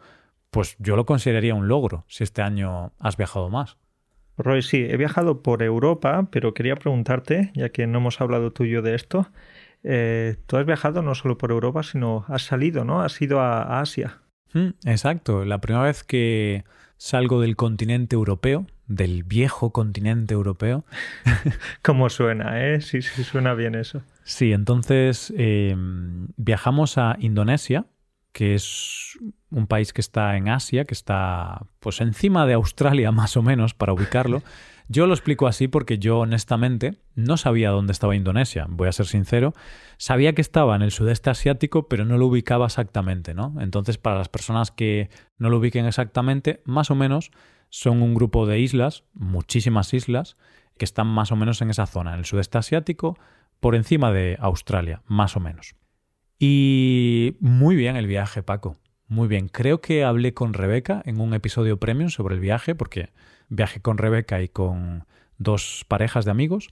pues 0.51 0.77
yo 0.79 0.97
lo 0.97 1.07
consideraría 1.07 1.55
un 1.55 1.69
logro 1.69 2.05
si 2.09 2.25
este 2.25 2.43
año 2.43 2.93
has 2.99 3.17
viajado 3.17 3.49
más. 3.49 3.77
Roy, 4.37 4.63
sí, 4.63 4.87
he 4.89 4.97
viajado 4.97 5.43
por 5.43 5.63
Europa, 5.63 6.29
pero 6.31 6.55
quería 6.55 6.77
preguntarte, 6.77 7.53
ya 7.55 7.69
que 7.69 7.87
no 7.87 7.99
hemos 7.99 8.21
hablado 8.21 8.53
tú 8.53 8.65
y 8.65 8.71
yo 8.71 8.83
de 8.83 8.95
esto, 8.95 9.31
eh, 9.83 10.37
tú 10.47 10.57
has 10.57 10.67
viajado 10.67 11.03
no 11.03 11.15
solo 11.15 11.37
por 11.37 11.51
Europa, 11.51 11.83
sino 11.83 12.25
has 12.29 12.43
salido, 12.43 12.85
¿no? 12.85 13.03
Has 13.03 13.21
ido 13.21 13.41
a, 13.41 13.63
a 13.63 13.81
Asia. 13.81 14.19
Mm, 14.55 14.71
exacto, 14.87 15.45
la 15.45 15.61
primera 15.61 15.85
vez 15.85 16.05
que 16.05 16.65
salgo 16.97 17.41
del 17.41 17.57
continente 17.57 18.15
europeo, 18.15 18.67
del 18.87 19.23
viejo 19.23 19.71
continente 19.71 20.35
europeo. 20.35 20.85
¿Cómo 21.83 22.11
suena, 22.11 22.67
eh? 22.67 22.81
Sí, 22.81 23.03
sí, 23.03 23.25
suena 23.25 23.55
bien 23.55 23.75
eso. 23.75 24.03
Sí, 24.25 24.53
entonces 24.53 25.33
eh, 25.37 25.75
viajamos 26.37 26.99
a 26.99 27.17
Indonesia, 27.21 27.87
que 28.33 28.55
es 28.55 29.19
un 29.51 29.67
país 29.67 29.93
que 29.93 30.01
está 30.01 30.37
en 30.37 30.49
Asia, 30.49 30.85
que 30.85 30.95
está 30.95 31.67
pues 31.81 32.01
encima 32.01 32.47
de 32.47 32.55
Australia 32.55 33.13
más 33.13 33.37
o 33.37 33.43
menos 33.43 33.75
para 33.75 33.93
ubicarlo. 33.93 34.43
Yo 34.89 35.07
lo 35.07 35.15
explico 35.15 35.47
así 35.47 35.69
porque 35.69 35.99
yo 35.99 36.19
honestamente 36.19 36.97
no 37.15 37.37
sabía 37.37 37.71
dónde 37.71 37.93
estaba 37.93 38.17
Indonesia, 38.17 38.67
voy 38.69 38.89
a 38.89 38.93
ser 38.93 39.07
sincero. 39.07 39.55
Sabía 39.99 40.35
que 40.35 40.41
estaba 40.41 40.75
en 40.75 40.83
el 40.83 40.91
sudeste 40.91 41.31
asiático, 41.31 41.87
pero 41.87 42.05
no 42.05 42.19
lo 42.19 42.27
ubicaba 42.27 42.67
exactamente, 42.67 43.33
¿no? 43.33 43.55
Entonces, 43.61 43.99
para 43.99 44.19
las 44.19 44.29
personas 44.29 44.73
que 44.73 45.09
no 45.39 45.49
lo 45.49 45.59
ubiquen 45.59 45.87
exactamente, 45.87 46.61
más 46.65 46.91
o 46.91 46.97
menos 46.97 47.31
son 47.69 48.03
un 48.03 48.15
grupo 48.15 48.47
de 48.47 48.59
islas, 48.59 49.05
muchísimas 49.15 49.95
islas, 49.95 50.37
que 50.77 50.85
están 50.85 51.07
más 51.07 51.31
o 51.31 51.37
menos 51.37 51.63
en 51.63 51.71
esa 51.71 51.87
zona, 51.87 52.15
en 52.15 52.19
el 52.19 52.25
sudeste 52.25 52.59
asiático, 52.59 53.17
por 53.61 53.77
encima 53.77 54.11
de 54.11 54.39
Australia, 54.41 55.03
más 55.07 55.37
o 55.37 55.41
menos. 55.41 55.77
Y 56.41 57.37
muy 57.39 57.77
bien 57.77 57.95
el 57.95 58.09
viaje, 58.09 58.43
Paco 58.43 58.77
muy 59.11 59.27
bien. 59.27 59.49
Creo 59.49 59.81
que 59.81 60.05
hablé 60.05 60.35
con 60.35 60.55
Rebeca 60.55 61.03
en 61.05 61.21
un 61.21 61.35
episodio 61.35 61.79
premium 61.79 62.11
sobre 62.11 62.37
el 62.37 62.41
viaje, 62.41 62.77
porque 62.77 63.11
viajé 63.49 63.81
con 63.81 63.99
Rebeca 63.99 64.41
y 64.41 64.49
con 64.49 65.05
dos 65.37 65.85
parejas 65.89 66.25
de 66.25 66.31
amigos. 66.31 66.69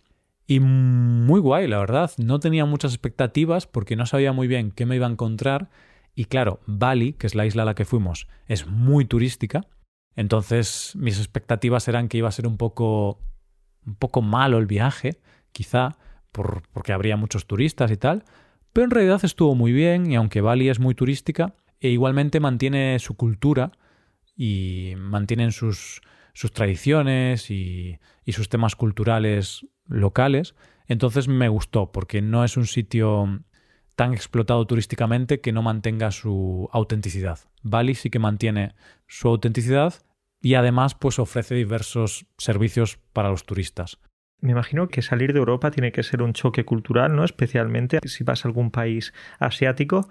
Y 0.46 0.60
muy 0.60 1.40
guay, 1.40 1.66
la 1.66 1.80
verdad. 1.80 2.12
No 2.16 2.38
tenía 2.38 2.64
muchas 2.64 2.92
expectativas 2.92 3.66
porque 3.66 3.96
no 3.96 4.06
sabía 4.06 4.32
muy 4.32 4.46
bien 4.46 4.70
qué 4.70 4.86
me 4.86 4.94
iba 4.94 5.08
a 5.08 5.10
encontrar. 5.10 5.68
Y 6.14 6.26
claro, 6.26 6.60
Bali, 6.66 7.14
que 7.14 7.26
es 7.26 7.34
la 7.34 7.44
isla 7.44 7.62
a 7.62 7.66
la 7.66 7.74
que 7.74 7.84
fuimos, 7.84 8.28
es 8.46 8.68
muy 8.68 9.04
turística. 9.04 9.66
Entonces 10.14 10.92
mis 10.94 11.18
expectativas 11.18 11.88
eran 11.88 12.06
que 12.06 12.18
iba 12.18 12.28
a 12.28 12.32
ser 12.32 12.46
un 12.46 12.56
poco, 12.56 13.18
un 13.84 13.96
poco 13.96 14.22
malo 14.22 14.58
el 14.58 14.66
viaje, 14.66 15.18
quizá, 15.50 15.96
por, 16.30 16.62
porque 16.72 16.92
habría 16.92 17.16
muchos 17.16 17.46
turistas 17.46 17.90
y 17.90 17.96
tal. 17.96 18.24
Pero 18.78 18.84
en 18.84 18.90
realidad 18.92 19.24
estuvo 19.24 19.56
muy 19.56 19.72
bien 19.72 20.08
y 20.08 20.14
aunque 20.14 20.40
Bali 20.40 20.68
es 20.68 20.78
muy 20.78 20.94
turística, 20.94 21.52
e 21.80 21.88
igualmente 21.88 22.38
mantiene 22.38 23.00
su 23.00 23.16
cultura 23.16 23.72
y 24.36 24.92
mantienen 24.96 25.50
sus, 25.50 26.00
sus 26.32 26.52
tradiciones 26.52 27.50
y, 27.50 27.98
sus 28.28 28.48
temas 28.48 28.76
culturales 28.76 29.66
locales. 29.88 30.54
Entonces 30.86 31.26
me 31.26 31.48
gustó 31.48 31.90
porque 31.90 32.22
no 32.22 32.44
es 32.44 32.56
un 32.56 32.66
sitio 32.68 33.40
tan 33.96 34.14
explotado 34.14 34.64
turísticamente 34.64 35.40
que 35.40 35.50
no 35.50 35.62
mantenga 35.62 36.12
su 36.12 36.68
autenticidad. 36.70 37.40
Bali 37.64 37.96
sí 37.96 38.10
que 38.10 38.20
mantiene 38.20 38.76
su 39.08 39.26
autenticidad 39.26 39.94
y 40.40 40.54
además 40.54 40.94
pues 40.94 41.18
ofrece 41.18 41.56
diversos 41.56 42.26
servicios 42.36 43.00
para 43.12 43.30
los 43.30 43.42
turistas. 43.42 43.98
Me 44.40 44.52
imagino 44.52 44.88
que 44.88 45.02
salir 45.02 45.32
de 45.32 45.40
Europa 45.40 45.70
tiene 45.70 45.90
que 45.90 46.02
ser 46.02 46.22
un 46.22 46.32
choque 46.32 46.64
cultural, 46.64 47.14
¿no? 47.16 47.24
Especialmente 47.24 47.98
si 48.04 48.22
vas 48.22 48.44
a 48.44 48.48
algún 48.48 48.70
país 48.70 49.12
asiático. 49.38 50.08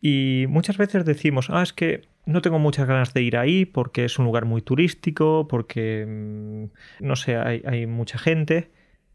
Y 0.00 0.46
muchas 0.48 0.78
veces 0.78 1.04
decimos, 1.04 1.50
ah, 1.50 1.62
es 1.62 1.72
que 1.72 2.08
no 2.24 2.40
tengo 2.40 2.58
muchas 2.58 2.88
ganas 2.88 3.12
de 3.12 3.22
ir 3.22 3.36
ahí 3.36 3.66
porque 3.66 4.04
es 4.04 4.18
un 4.18 4.24
lugar 4.24 4.46
muy 4.46 4.62
turístico, 4.62 5.46
porque, 5.48 6.06
mm, 6.06 7.04
no 7.04 7.16
sé, 7.16 7.36
hay, 7.36 7.62
hay 7.66 7.86
mucha 7.86 8.18
gente. 8.18 8.70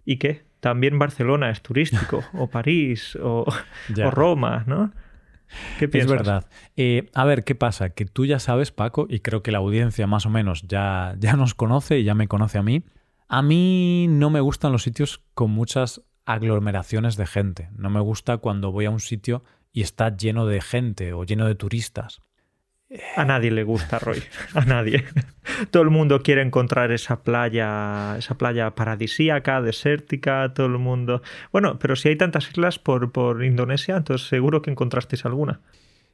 ¿Y 0.05 0.17
qué? 0.17 0.43
También 0.59 0.99
Barcelona 0.99 1.49
es 1.49 1.61
turístico, 1.61 2.23
o 2.33 2.47
París, 2.47 3.15
o, 3.15 3.45
o 3.45 4.11
Roma, 4.11 4.63
¿no? 4.67 4.91
¿Qué 5.79 5.87
piensas? 5.87 6.11
Es 6.11 6.17
verdad. 6.17 6.45
Eh, 6.77 7.09
a 7.13 7.25
ver, 7.25 7.43
¿qué 7.43 7.55
pasa? 7.55 7.89
Que 7.89 8.05
tú 8.05 8.25
ya 8.25 8.39
sabes, 8.39 8.71
Paco, 8.71 9.07
y 9.09 9.19
creo 9.19 9.43
que 9.43 9.51
la 9.51 9.57
audiencia 9.57 10.07
más 10.07 10.25
o 10.25 10.29
menos 10.29 10.63
ya, 10.67 11.15
ya 11.19 11.33
nos 11.33 11.53
conoce 11.53 11.99
y 11.99 12.03
ya 12.03 12.15
me 12.15 12.27
conoce 12.27 12.57
a 12.57 12.63
mí, 12.63 12.83
a 13.33 13.41
mí 13.41 14.07
no 14.09 14.29
me 14.29 14.41
gustan 14.41 14.73
los 14.73 14.83
sitios 14.83 15.23
con 15.33 15.51
muchas 15.51 16.01
aglomeraciones 16.25 17.15
de 17.15 17.25
gente. 17.25 17.69
No 17.77 17.89
me 17.89 18.01
gusta 18.01 18.39
cuando 18.39 18.73
voy 18.73 18.83
a 18.83 18.89
un 18.89 18.99
sitio 18.99 19.45
y 19.71 19.83
está 19.83 20.13
lleno 20.17 20.45
de 20.47 20.59
gente 20.59 21.13
o 21.13 21.23
lleno 21.23 21.47
de 21.47 21.55
turistas. 21.55 22.19
A 23.15 23.23
nadie 23.23 23.49
le 23.51 23.63
gusta, 23.63 23.99
Roy. 23.99 24.21
A 24.53 24.65
nadie. 24.65 25.05
Todo 25.69 25.83
el 25.83 25.91
mundo 25.91 26.21
quiere 26.23 26.41
encontrar 26.41 26.91
esa 26.91 27.23
playa, 27.23 28.17
esa 28.17 28.37
playa 28.37 28.75
paradisíaca, 28.75 29.61
desértica, 29.61 30.53
todo 30.53 30.67
el 30.67 30.77
mundo. 30.77 31.21
Bueno, 31.53 31.79
pero 31.79 31.95
si 31.95 32.09
hay 32.09 32.17
tantas 32.17 32.49
islas 32.49 32.79
por, 32.79 33.13
por 33.13 33.45
Indonesia, 33.45 33.95
entonces 33.95 34.27
seguro 34.27 34.61
que 34.61 34.71
encontrasteis 34.71 35.23
alguna. 35.23 35.61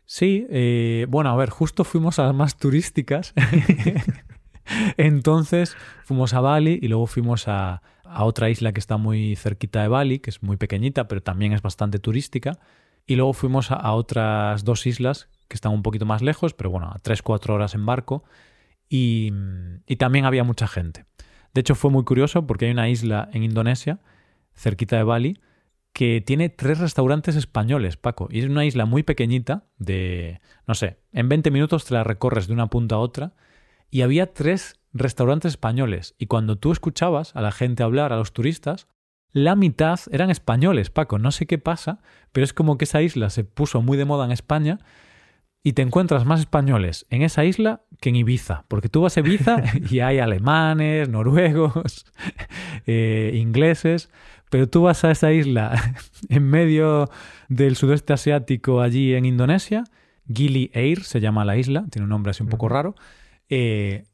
Sí, 0.06 0.46
eh, 0.52 1.08
bueno, 1.10 1.32
a 1.32 1.36
ver, 1.36 1.50
justo 1.50 1.84
fuimos 1.84 2.20
a 2.20 2.26
las 2.26 2.36
más 2.36 2.58
turísticas. 2.58 3.34
Entonces 4.98 5.76
fuimos 6.04 6.34
a 6.34 6.42
Bali 6.42 6.80
y 6.82 6.88
luego 6.88 7.08
fuimos 7.08 7.48
a, 7.48 7.82
otra 8.20 8.50
isla 8.50 8.72
que 8.72 8.80
está 8.80 8.98
muy 8.98 9.36
cerquita 9.36 9.82
de 9.82 9.90
Bali, 9.90 10.20
que 10.20 10.30
es 10.30 10.42
muy 10.42 10.56
pequeñita, 10.56 11.08
pero 11.08 11.22
también 11.22 11.54
es 11.54 11.62
bastante 11.62 12.00
turística. 12.00 12.60
Y 13.06 13.16
luego 13.16 13.34
fuimos 13.34 13.72
a, 13.72 13.92
otras 13.94 14.64
dos 14.64 14.86
islas 14.86 15.30
que 15.48 15.56
están 15.56 15.74
un 15.74 15.84
poquito 15.84 16.06
más 16.06 16.22
lejos, 16.22 16.54
pero 16.54 16.70
bueno, 16.70 16.88
a 16.88 17.00
3-4 17.00 17.50
horas 17.50 17.76
en 17.76 17.86
barco. 17.86 18.24
Y, 18.90 19.34
y 19.86 19.98
también 19.98 20.26
había 20.26 20.44
mucha 20.44 20.68
gente. 20.68 21.06
De 21.54 21.62
hecho, 21.62 21.76
fue 21.76 21.92
muy 21.92 22.04
curioso 22.04 22.48
porque 22.48 22.66
hay 22.66 22.72
una 22.72 22.90
isla 22.90 23.30
en 23.34 23.44
Indonesia, 23.44 24.00
cerquita 24.56 24.96
de 24.96 25.04
Bali, 25.04 25.40
que 25.92 26.22
tiene 26.22 26.50
tres 26.50 26.80
restaurantes 26.80 27.36
españoles, 27.36 27.98
Paco. 27.98 28.28
Y 28.32 28.40
es 28.40 28.46
una 28.46 28.66
isla 28.66 28.86
muy 28.86 29.04
pequeñita, 29.04 29.66
de, 29.78 30.40
no 30.68 30.76
sé, 30.76 31.00
en 31.12 31.28
20 31.28 31.52
minutos 31.52 31.86
te 31.86 31.94
la 31.94 32.04
recorres 32.04 32.48
de 32.48 32.54
una 32.54 32.68
punta 32.68 32.96
a 32.96 33.00
otra 33.00 33.34
y 33.90 34.02
había 34.02 34.34
tres 34.34 34.80
restaurantes 34.94 35.54
españoles. 35.54 36.16
Y 36.18 36.28
cuando 36.28 36.58
tú 36.58 36.72
escuchabas 36.72 37.36
a 37.36 37.42
la 37.42 37.52
gente 37.52 37.84
hablar, 37.84 38.14
a 38.14 38.18
los 38.18 38.34
turistas, 38.34 38.88
la 39.32 39.56
mitad 39.56 40.00
eran 40.12 40.30
españoles, 40.30 40.90
Paco. 40.90 41.20
No 41.20 41.32
sé 41.32 41.46
qué 41.46 41.58
pasa, 41.58 42.00
pero 42.32 42.44
es 42.44 42.54
como 42.54 42.78
que 42.78 42.86
esa 42.86 43.02
isla 43.02 43.30
se 43.30 43.44
puso 43.44 43.82
muy 43.82 43.98
de 43.98 44.06
moda 44.06 44.26
en 44.26 44.32
España 44.32 44.80
y 45.64 45.74
te 45.74 45.82
encuentras 45.82 46.26
más 46.26 46.40
españoles 46.40 47.06
en 47.10 47.22
esa 47.22 47.44
isla 47.46 47.82
que 48.00 48.10
en 48.10 48.16
Ibiza. 48.16 48.66
Porque 48.68 48.90
tú 48.90 49.02
vas 49.02 49.18
a 49.18 49.20
Ibiza 49.20 49.62
y 49.90 50.00
hay 50.00 50.20
alemanes, 50.20 51.10
noruegos, 51.10 52.06
eh, 52.86 53.34
ingleses, 53.36 54.10
pero 54.50 54.68
tú 54.68 54.84
vas 54.84 55.04
a 55.04 55.12
esa 55.12 55.32
isla 55.34 55.96
en 56.30 56.44
medio 56.44 57.10
del 57.50 57.76
sudeste 57.76 58.14
asiático, 58.14 58.82
allí 58.82 59.14
en 59.14 59.26
Indonesia. 59.26 59.84
Gili 60.34 60.72
Air 60.74 61.04
se 61.04 61.22
llama 61.22 61.46
la 61.46 61.58
isla, 61.58 61.86
tiene 61.90 62.04
un 62.04 62.10
nombre 62.10 62.32
así 62.32 62.44
un 62.44 62.50
poco 62.50 62.68
raro 62.68 62.96
eh, 63.50 64.06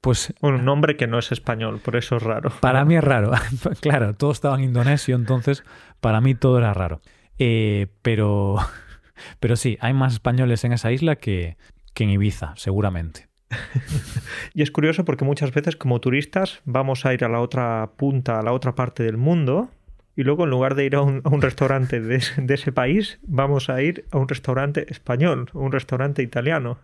pues, 0.00 0.34
un 0.40 0.64
nombre 0.64 0.96
que 0.96 1.06
no 1.06 1.18
es 1.18 1.32
español, 1.32 1.80
por 1.82 1.96
eso 1.96 2.16
es 2.16 2.22
raro. 2.22 2.52
Para 2.60 2.84
mí 2.84 2.96
es 2.96 3.02
raro. 3.02 3.32
claro, 3.80 4.14
todo 4.14 4.32
estaba 4.32 4.56
en 4.56 4.64
indonesio, 4.64 5.16
entonces 5.16 5.64
para 6.00 6.20
mí 6.20 6.34
todo 6.34 6.58
era 6.58 6.74
raro. 6.74 7.00
Eh, 7.38 7.86
pero, 8.02 8.56
pero 9.40 9.56
sí, 9.56 9.78
hay 9.80 9.94
más 9.94 10.12
españoles 10.12 10.62
en 10.64 10.72
esa 10.72 10.92
isla 10.92 11.16
que, 11.16 11.56
que 11.94 12.04
en 12.04 12.10
Ibiza, 12.10 12.52
seguramente. 12.56 13.28
y 14.54 14.62
es 14.62 14.70
curioso 14.70 15.04
porque 15.04 15.24
muchas 15.24 15.52
veces 15.52 15.76
como 15.76 16.00
turistas 16.00 16.60
vamos 16.64 17.06
a 17.06 17.14
ir 17.14 17.24
a 17.24 17.28
la 17.28 17.40
otra 17.40 17.92
punta, 17.96 18.40
a 18.40 18.42
la 18.42 18.52
otra 18.52 18.74
parte 18.74 19.04
del 19.04 19.16
mundo, 19.16 19.70
y 20.16 20.22
luego 20.22 20.44
en 20.44 20.50
lugar 20.50 20.74
de 20.74 20.84
ir 20.84 20.96
a 20.96 21.00
un, 21.00 21.22
restaurante 21.40 22.00
de, 22.00 22.22
de, 22.36 22.54
ese 22.54 22.72
país, 22.72 23.18
vamos 23.22 23.68
a 23.68 23.82
ir 23.82 24.04
a 24.12 24.18
un 24.18 24.28
restaurante 24.28 24.86
español, 24.92 25.50
un 25.54 25.72
restaurante 25.72 26.22
italiano. 26.22 26.78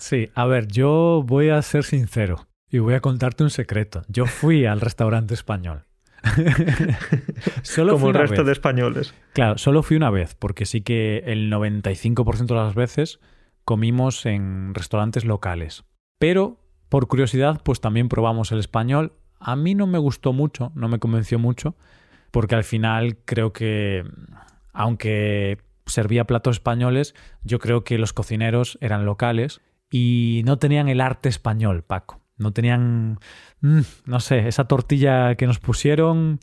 Sí, 0.00 0.30
a 0.34 0.46
ver, 0.46 0.66
yo 0.66 1.22
voy 1.26 1.50
a 1.50 1.60
ser 1.60 1.84
sincero 1.84 2.48
y 2.70 2.78
voy 2.78 2.94
a 2.94 3.00
contarte 3.00 3.44
un 3.44 3.50
secreto. 3.50 4.02
Yo 4.08 4.24
fui 4.24 4.64
al 4.64 4.80
restaurante 4.80 5.34
español. 5.34 5.84
solo 7.62 7.92
Como 7.92 8.08
el 8.08 8.14
resto 8.14 8.42
de 8.42 8.52
españoles. 8.52 9.14
Claro, 9.34 9.58
solo 9.58 9.82
fui 9.82 9.96
una 9.96 10.10
vez, 10.10 10.34
porque 10.34 10.64
sí 10.64 10.80
que 10.80 11.22
el 11.26 11.52
95% 11.52 12.46
de 12.46 12.54
las 12.54 12.74
veces 12.74 13.20
comimos 13.64 14.24
en 14.24 14.74
restaurantes 14.74 15.24
locales. 15.26 15.84
Pero, 16.18 16.58
por 16.88 17.06
curiosidad, 17.06 17.60
pues 17.62 17.80
también 17.80 18.08
probamos 18.08 18.52
el 18.52 18.58
español. 18.58 19.12
A 19.38 19.54
mí 19.54 19.74
no 19.74 19.86
me 19.86 19.98
gustó 19.98 20.32
mucho, 20.32 20.72
no 20.74 20.88
me 20.88 20.98
convenció 20.98 21.38
mucho, 21.38 21.76
porque 22.30 22.54
al 22.54 22.64
final 22.64 23.18
creo 23.26 23.52
que, 23.52 24.04
aunque 24.72 25.58
servía 25.84 26.24
platos 26.24 26.56
españoles, 26.56 27.14
yo 27.42 27.58
creo 27.58 27.84
que 27.84 27.98
los 27.98 28.14
cocineros 28.14 28.78
eran 28.80 29.04
locales 29.04 29.60
y 29.90 30.42
no 30.44 30.58
tenían 30.58 30.88
el 30.88 31.00
arte 31.00 31.28
español, 31.28 31.82
Paco. 31.82 32.20
No 32.36 32.52
tenían, 32.52 33.18
mm, 33.60 33.80
no 34.06 34.20
sé, 34.20 34.48
esa 34.48 34.64
tortilla 34.64 35.34
que 35.34 35.46
nos 35.46 35.58
pusieron. 35.58 36.40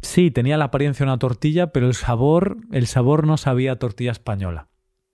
Sí, 0.00 0.30
tenía 0.30 0.56
la 0.56 0.66
apariencia 0.66 1.04
de 1.04 1.10
una 1.10 1.18
tortilla, 1.18 1.68
pero 1.68 1.86
el 1.86 1.94
sabor, 1.94 2.56
el 2.72 2.86
sabor 2.86 3.26
no 3.26 3.36
sabía 3.36 3.78
tortilla 3.78 4.12
española. 4.12 4.68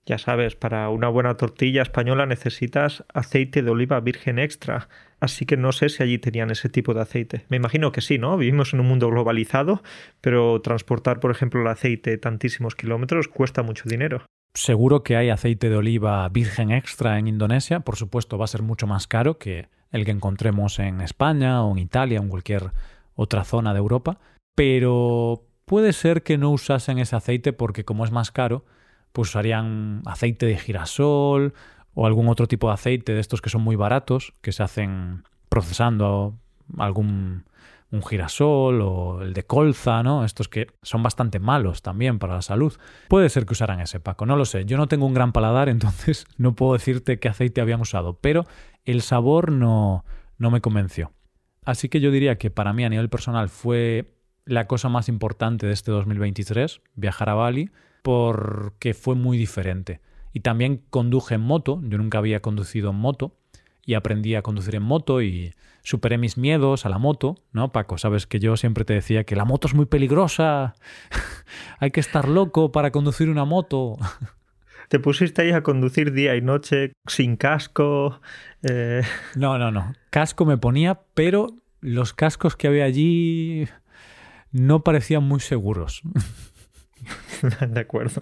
Ya 0.05 0.17
sabes, 0.17 0.55
para 0.55 0.89
una 0.89 1.07
buena 1.07 1.37
tortilla 1.37 1.81
española 1.81 2.25
necesitas 2.25 3.05
aceite 3.13 3.61
de 3.61 3.71
oliva 3.71 4.01
virgen 4.01 4.37
extra, 4.37 4.89
así 5.21 5.45
que 5.45 5.55
no 5.55 5.71
sé 5.71 5.87
si 5.87 6.03
allí 6.03 6.17
tenían 6.17 6.51
ese 6.51 6.67
tipo 6.67 6.93
de 6.93 7.01
aceite. 7.01 7.45
Me 7.47 7.55
imagino 7.55 7.93
que 7.93 8.01
sí, 8.01 8.17
¿no? 8.17 8.37
Vivimos 8.37 8.73
en 8.73 8.81
un 8.81 8.87
mundo 8.87 9.09
globalizado, 9.09 9.81
pero 10.19 10.61
transportar, 10.61 11.21
por 11.21 11.31
ejemplo, 11.31 11.61
el 11.61 11.67
aceite 11.67 12.17
tantísimos 12.17 12.75
kilómetros 12.75 13.29
cuesta 13.29 13.63
mucho 13.63 13.87
dinero. 13.87 14.25
Seguro 14.55 15.03
que 15.03 15.17
hay 15.17 15.29
aceite 15.29 15.69
de 15.69 15.77
oliva 15.77 16.27
virgen 16.29 16.71
extra 16.71 17.17
en 17.17 17.27
Indonesia. 17.27 17.79
Por 17.79 17.95
supuesto, 17.95 18.37
va 18.37 18.45
a 18.45 18.47
ser 18.47 18.61
mucho 18.61 18.85
más 18.85 19.07
caro 19.07 19.39
que 19.39 19.67
el 19.91 20.05
que 20.05 20.11
encontremos 20.11 20.77
en 20.79 21.01
España 21.01 21.63
o 21.63 21.71
en 21.71 21.79
Italia 21.79 22.19
o 22.19 22.23
en 22.23 22.29
cualquier 22.29 22.71
otra 23.15 23.43
zona 23.43 23.73
de 23.73 23.79
Europa. 23.79 24.19
Pero 24.55 25.43
puede 25.65 25.91
ser 25.91 26.21
que 26.21 26.37
no 26.37 26.51
usasen 26.51 26.99
ese 26.99 27.15
aceite 27.15 27.51
porque 27.51 27.83
como 27.83 28.05
es 28.05 28.11
más 28.11 28.31
caro, 28.31 28.63
pues 29.11 29.29
usarían 29.29 30.03
aceite 30.05 30.45
de 30.45 30.57
girasol 30.57 31.53
o 31.95 32.05
algún 32.05 32.27
otro 32.27 32.47
tipo 32.47 32.67
de 32.67 32.73
aceite 32.73 33.13
de 33.13 33.19
estos 33.19 33.41
que 33.41 33.49
son 33.49 33.61
muy 33.61 33.75
baratos, 33.75 34.33
que 34.41 34.51
se 34.51 34.61
hacen 34.61 35.23
procesando 35.49 36.37
algún 36.77 37.45
un 37.93 38.01
girasol 38.01 38.81
o 38.81 39.21
el 39.21 39.33
de 39.33 39.43
colza, 39.43 40.01
¿no? 40.01 40.25
Estos 40.25 40.49
que 40.49 40.67
son 40.81 41.03
bastante 41.03 41.39
malos 41.39 41.83
también 41.83 42.17
para 42.17 42.33
la 42.33 42.41
salud. 42.41 42.73
Puede 43.07 43.29
ser 43.29 43.45
que 43.45 43.53
usaran 43.53 43.79
ese 43.79 43.99
Paco, 43.99 44.25
no 44.25 44.35
lo 44.35 44.45
sé. 44.45 44.65
Yo 44.65 44.77
no 44.77 44.87
tengo 44.87 45.05
un 45.05 45.13
gran 45.13 45.31
paladar, 45.31 45.69
entonces 45.69 46.25
no 46.37 46.55
puedo 46.55 46.73
decirte 46.73 47.19
qué 47.19 47.29
aceite 47.29 47.61
habían 47.61 47.81
usado, 47.81 48.17
pero 48.19 48.45
el 48.83 49.03
sabor 49.03 49.51
no, 49.51 50.05
no 50.39 50.49
me 50.49 50.59
convenció. 50.59 51.13
Así 51.63 51.87
que 51.87 52.01
yo 52.01 52.09
diría 52.09 52.39
que 52.39 52.49
para 52.49 52.73
mí 52.73 52.83
a 52.83 52.89
nivel 52.89 53.09
personal 53.09 53.47
fue 53.47 54.17
la 54.43 54.65
cosa 54.67 54.89
más 54.89 55.07
importante 55.07 55.67
de 55.67 55.73
este 55.73 55.91
2023, 55.91 56.81
viajar 56.95 57.29
a 57.29 57.35
Bali, 57.35 57.69
porque 58.01 58.95
fue 58.95 59.13
muy 59.13 59.37
diferente. 59.37 60.01
Y 60.33 60.39
también 60.39 60.83
conduje 60.89 61.35
en 61.35 61.41
moto, 61.41 61.79
yo 61.83 61.99
nunca 61.99 62.17
había 62.17 62.41
conducido 62.41 62.89
en 62.89 62.97
moto 62.97 63.37
y 63.85 63.95
aprendí 63.95 64.35
a 64.35 64.41
conducir 64.41 64.75
en 64.75 64.83
moto 64.83 65.21
y 65.21 65.53
superé 65.83 66.17
mis 66.17 66.37
miedos 66.37 66.85
a 66.85 66.89
la 66.89 66.97
moto, 66.97 67.35
¿no, 67.51 67.71
Paco? 67.71 67.97
Sabes 67.97 68.25
que 68.25 68.39
yo 68.39 68.55
siempre 68.57 68.85
te 68.85 68.93
decía 68.93 69.25
que 69.25 69.35
la 69.35 69.45
moto 69.45 69.67
es 69.67 69.73
muy 69.73 69.85
peligrosa, 69.85 70.75
hay 71.79 71.91
que 71.91 71.99
estar 71.99 72.27
loco 72.27 72.71
para 72.71 72.91
conducir 72.91 73.29
una 73.29 73.45
moto. 73.45 73.97
Te 74.89 74.99
pusiste 74.99 75.41
ahí 75.41 75.51
a 75.51 75.63
conducir 75.63 76.11
día 76.11 76.35
y 76.35 76.41
noche 76.41 76.91
sin 77.07 77.35
casco. 77.37 78.21
Eh. 78.61 79.01
No, 79.35 79.57
no, 79.57 79.71
no. 79.71 79.93
Casco 80.09 80.45
me 80.45 80.57
ponía, 80.57 81.01
pero 81.13 81.47
los 81.79 82.13
cascos 82.13 82.55
que 82.55 82.67
había 82.67 82.83
allí 82.83 83.67
no 84.51 84.83
parecían 84.83 85.23
muy 85.23 85.39
seguros. 85.39 86.01
de 87.69 87.79
acuerdo. 87.79 88.21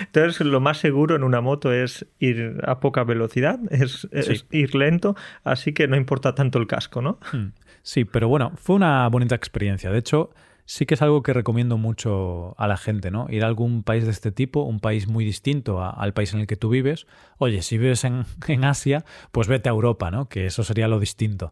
Entonces, 0.00 0.46
lo 0.46 0.60
más 0.60 0.78
seguro 0.78 1.16
en 1.16 1.24
una 1.24 1.40
moto 1.40 1.72
es 1.72 2.06
ir 2.18 2.60
a 2.64 2.80
poca 2.80 3.04
velocidad, 3.04 3.58
es, 3.70 4.08
ir 4.50 4.74
lento, 4.74 5.16
así 5.44 5.72
que 5.72 5.88
no 5.88 5.96
importa 5.96 6.34
tanto 6.34 6.58
el 6.58 6.66
casco, 6.66 7.02
¿no? 7.02 7.18
Hmm. 7.32 7.48
Sí, 7.82 8.04
pero 8.04 8.28
bueno, 8.28 8.52
fue 8.56 8.76
una 8.76 9.08
bonita 9.08 9.34
experiencia. 9.34 9.90
De 9.90 9.98
hecho, 9.98 10.30
sí 10.66 10.86
que 10.86 10.94
es 10.94 11.02
algo 11.02 11.22
que 11.22 11.32
recomiendo 11.32 11.78
mucho 11.78 12.54
a 12.58 12.68
la 12.68 12.76
gente, 12.76 13.10
¿no? 13.10 13.26
Ir 13.30 13.42
a 13.42 13.46
algún 13.46 13.82
país 13.82 14.04
de 14.04 14.10
este 14.10 14.32
tipo, 14.32 14.62
un 14.62 14.80
país 14.80 15.08
muy 15.08 15.24
distinto 15.24 15.82
al 15.82 16.12
país 16.12 16.32
en 16.34 16.40
el 16.40 16.46
que 16.46 16.56
tú 16.56 16.68
vives. 16.68 17.06
Oye, 17.38 17.62
si 17.62 17.78
vives 17.78 18.04
en, 18.04 18.24
en 18.48 18.64
Asia, 18.64 19.04
pues 19.32 19.48
vete 19.48 19.68
a 19.68 19.72
Europa, 19.72 20.10
¿no? 20.10 20.28
Que 20.28 20.46
eso 20.46 20.62
sería 20.62 20.88
lo 20.88 21.00
distinto. 21.00 21.50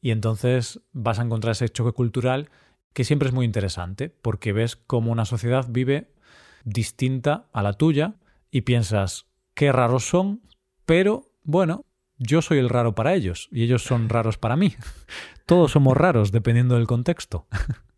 Y 0.00 0.10
entonces 0.10 0.80
vas 0.92 1.18
a 1.18 1.22
encontrar 1.22 1.52
ese 1.52 1.68
choque 1.68 1.92
cultural 1.92 2.50
que 2.92 3.04
siempre 3.04 3.28
es 3.28 3.34
muy 3.34 3.46
interesante, 3.46 4.10
porque 4.10 4.52
ves 4.52 4.76
cómo 4.76 5.12
una 5.12 5.24
sociedad 5.24 5.66
vive 5.68 6.10
distinta 6.68 7.46
a 7.52 7.62
la 7.62 7.72
tuya 7.72 8.14
y 8.50 8.62
piensas, 8.62 9.26
qué 9.54 9.72
raros 9.72 10.04
son, 10.06 10.42
pero 10.84 11.32
bueno, 11.42 11.84
yo 12.18 12.42
soy 12.42 12.58
el 12.58 12.68
raro 12.68 12.94
para 12.94 13.14
ellos 13.14 13.48
y 13.50 13.62
ellos 13.62 13.82
son 13.82 14.08
raros 14.08 14.38
para 14.38 14.56
mí. 14.56 14.74
Todos 15.46 15.72
somos 15.72 15.96
raros 15.96 16.32
dependiendo 16.32 16.76
del 16.76 16.86
contexto. 16.86 17.46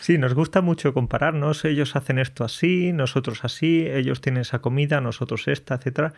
Sí, 0.00 0.18
nos 0.18 0.34
gusta 0.34 0.60
mucho 0.60 0.92
compararnos. 0.92 1.64
Ellos 1.64 1.94
hacen 1.94 2.18
esto 2.18 2.42
así, 2.42 2.92
nosotros 2.92 3.44
así, 3.44 3.86
ellos 3.86 4.20
tienen 4.20 4.40
esa 4.40 4.58
comida, 4.58 5.00
nosotros 5.00 5.46
esta, 5.46 5.76
etcétera. 5.76 6.14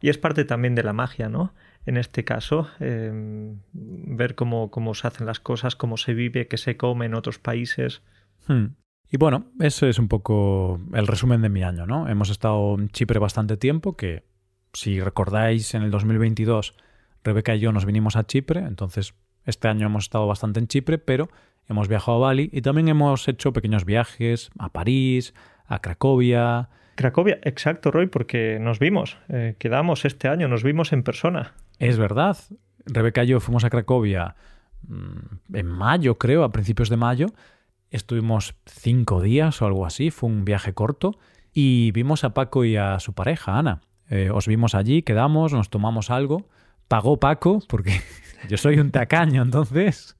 Y 0.00 0.08
es 0.08 0.16
parte 0.16 0.46
también 0.46 0.74
de 0.74 0.82
la 0.82 0.94
magia, 0.94 1.28
¿no? 1.28 1.52
En 1.84 1.98
este 1.98 2.24
caso, 2.24 2.70
em, 2.80 3.60
ver 3.74 4.34
cómo, 4.34 4.70
cómo, 4.70 4.94
se 4.94 5.06
hacen 5.06 5.26
las 5.26 5.38
cosas, 5.38 5.76
cómo 5.76 5.98
se 5.98 6.14
vive, 6.14 6.48
qué 6.48 6.56
se 6.56 6.78
come 6.78 7.04
en 7.04 7.14
otros 7.14 7.38
países. 7.38 8.00
Hmm. 8.46 8.68
Y 9.10 9.16
bueno, 9.16 9.46
eso 9.60 9.86
es 9.86 9.98
un 9.98 10.08
poco 10.08 10.80
el 10.92 11.06
resumen 11.06 11.40
de 11.40 11.48
mi 11.48 11.62
año, 11.62 11.86
¿no? 11.86 12.08
Hemos 12.08 12.28
estado 12.28 12.74
en 12.74 12.90
Chipre 12.90 13.18
bastante 13.18 13.56
tiempo, 13.56 13.96
que 13.96 14.24
si 14.74 15.00
recordáis 15.00 15.74
en 15.74 15.82
el 15.82 15.90
2022 15.90 16.74
Rebeca 17.24 17.54
y 17.54 17.60
yo 17.60 17.72
nos 17.72 17.86
vinimos 17.86 18.16
a 18.16 18.26
Chipre, 18.26 18.60
entonces 18.60 19.14
este 19.46 19.68
año 19.68 19.86
hemos 19.86 20.04
estado 20.04 20.26
bastante 20.26 20.60
en 20.60 20.68
Chipre, 20.68 20.98
pero 20.98 21.30
hemos 21.68 21.88
viajado 21.88 22.18
a 22.18 22.28
Bali 22.28 22.50
y 22.52 22.60
también 22.60 22.88
hemos 22.88 23.26
hecho 23.28 23.52
pequeños 23.54 23.86
viajes 23.86 24.50
a 24.58 24.68
París, 24.70 25.32
a 25.66 25.80
Cracovia. 25.80 26.68
Cracovia, 26.94 27.38
exacto, 27.44 27.90
Roy, 27.90 28.08
porque 28.08 28.58
nos 28.60 28.78
vimos, 28.78 29.16
eh, 29.30 29.56
quedamos 29.58 30.04
este 30.04 30.28
año, 30.28 30.48
nos 30.48 30.62
vimos 30.62 30.92
en 30.92 31.02
persona. 31.02 31.54
Es 31.78 31.96
verdad, 31.96 32.36
Rebeca 32.84 33.24
y 33.24 33.28
yo 33.28 33.40
fuimos 33.40 33.64
a 33.64 33.70
Cracovia 33.70 34.36
mm, 34.86 35.56
en 35.56 35.66
mayo, 35.66 36.18
creo, 36.18 36.44
a 36.44 36.52
principios 36.52 36.90
de 36.90 36.96
mayo, 36.98 37.28
Estuvimos 37.90 38.54
cinco 38.66 39.22
días 39.22 39.62
o 39.62 39.66
algo 39.66 39.86
así, 39.86 40.10
fue 40.10 40.28
un 40.28 40.44
viaje 40.44 40.74
corto 40.74 41.18
y 41.52 41.90
vimos 41.92 42.22
a 42.24 42.34
Paco 42.34 42.64
y 42.64 42.76
a 42.76 43.00
su 43.00 43.14
pareja, 43.14 43.58
Ana. 43.58 43.80
Eh, 44.10 44.30
os 44.32 44.46
vimos 44.46 44.74
allí, 44.74 45.02
quedamos, 45.02 45.52
nos 45.52 45.70
tomamos 45.70 46.10
algo. 46.10 46.48
Pagó 46.86 47.18
Paco, 47.18 47.62
porque 47.68 48.00
yo 48.48 48.56
soy 48.56 48.78
un 48.78 48.90
tacaño, 48.90 49.42
entonces. 49.42 50.16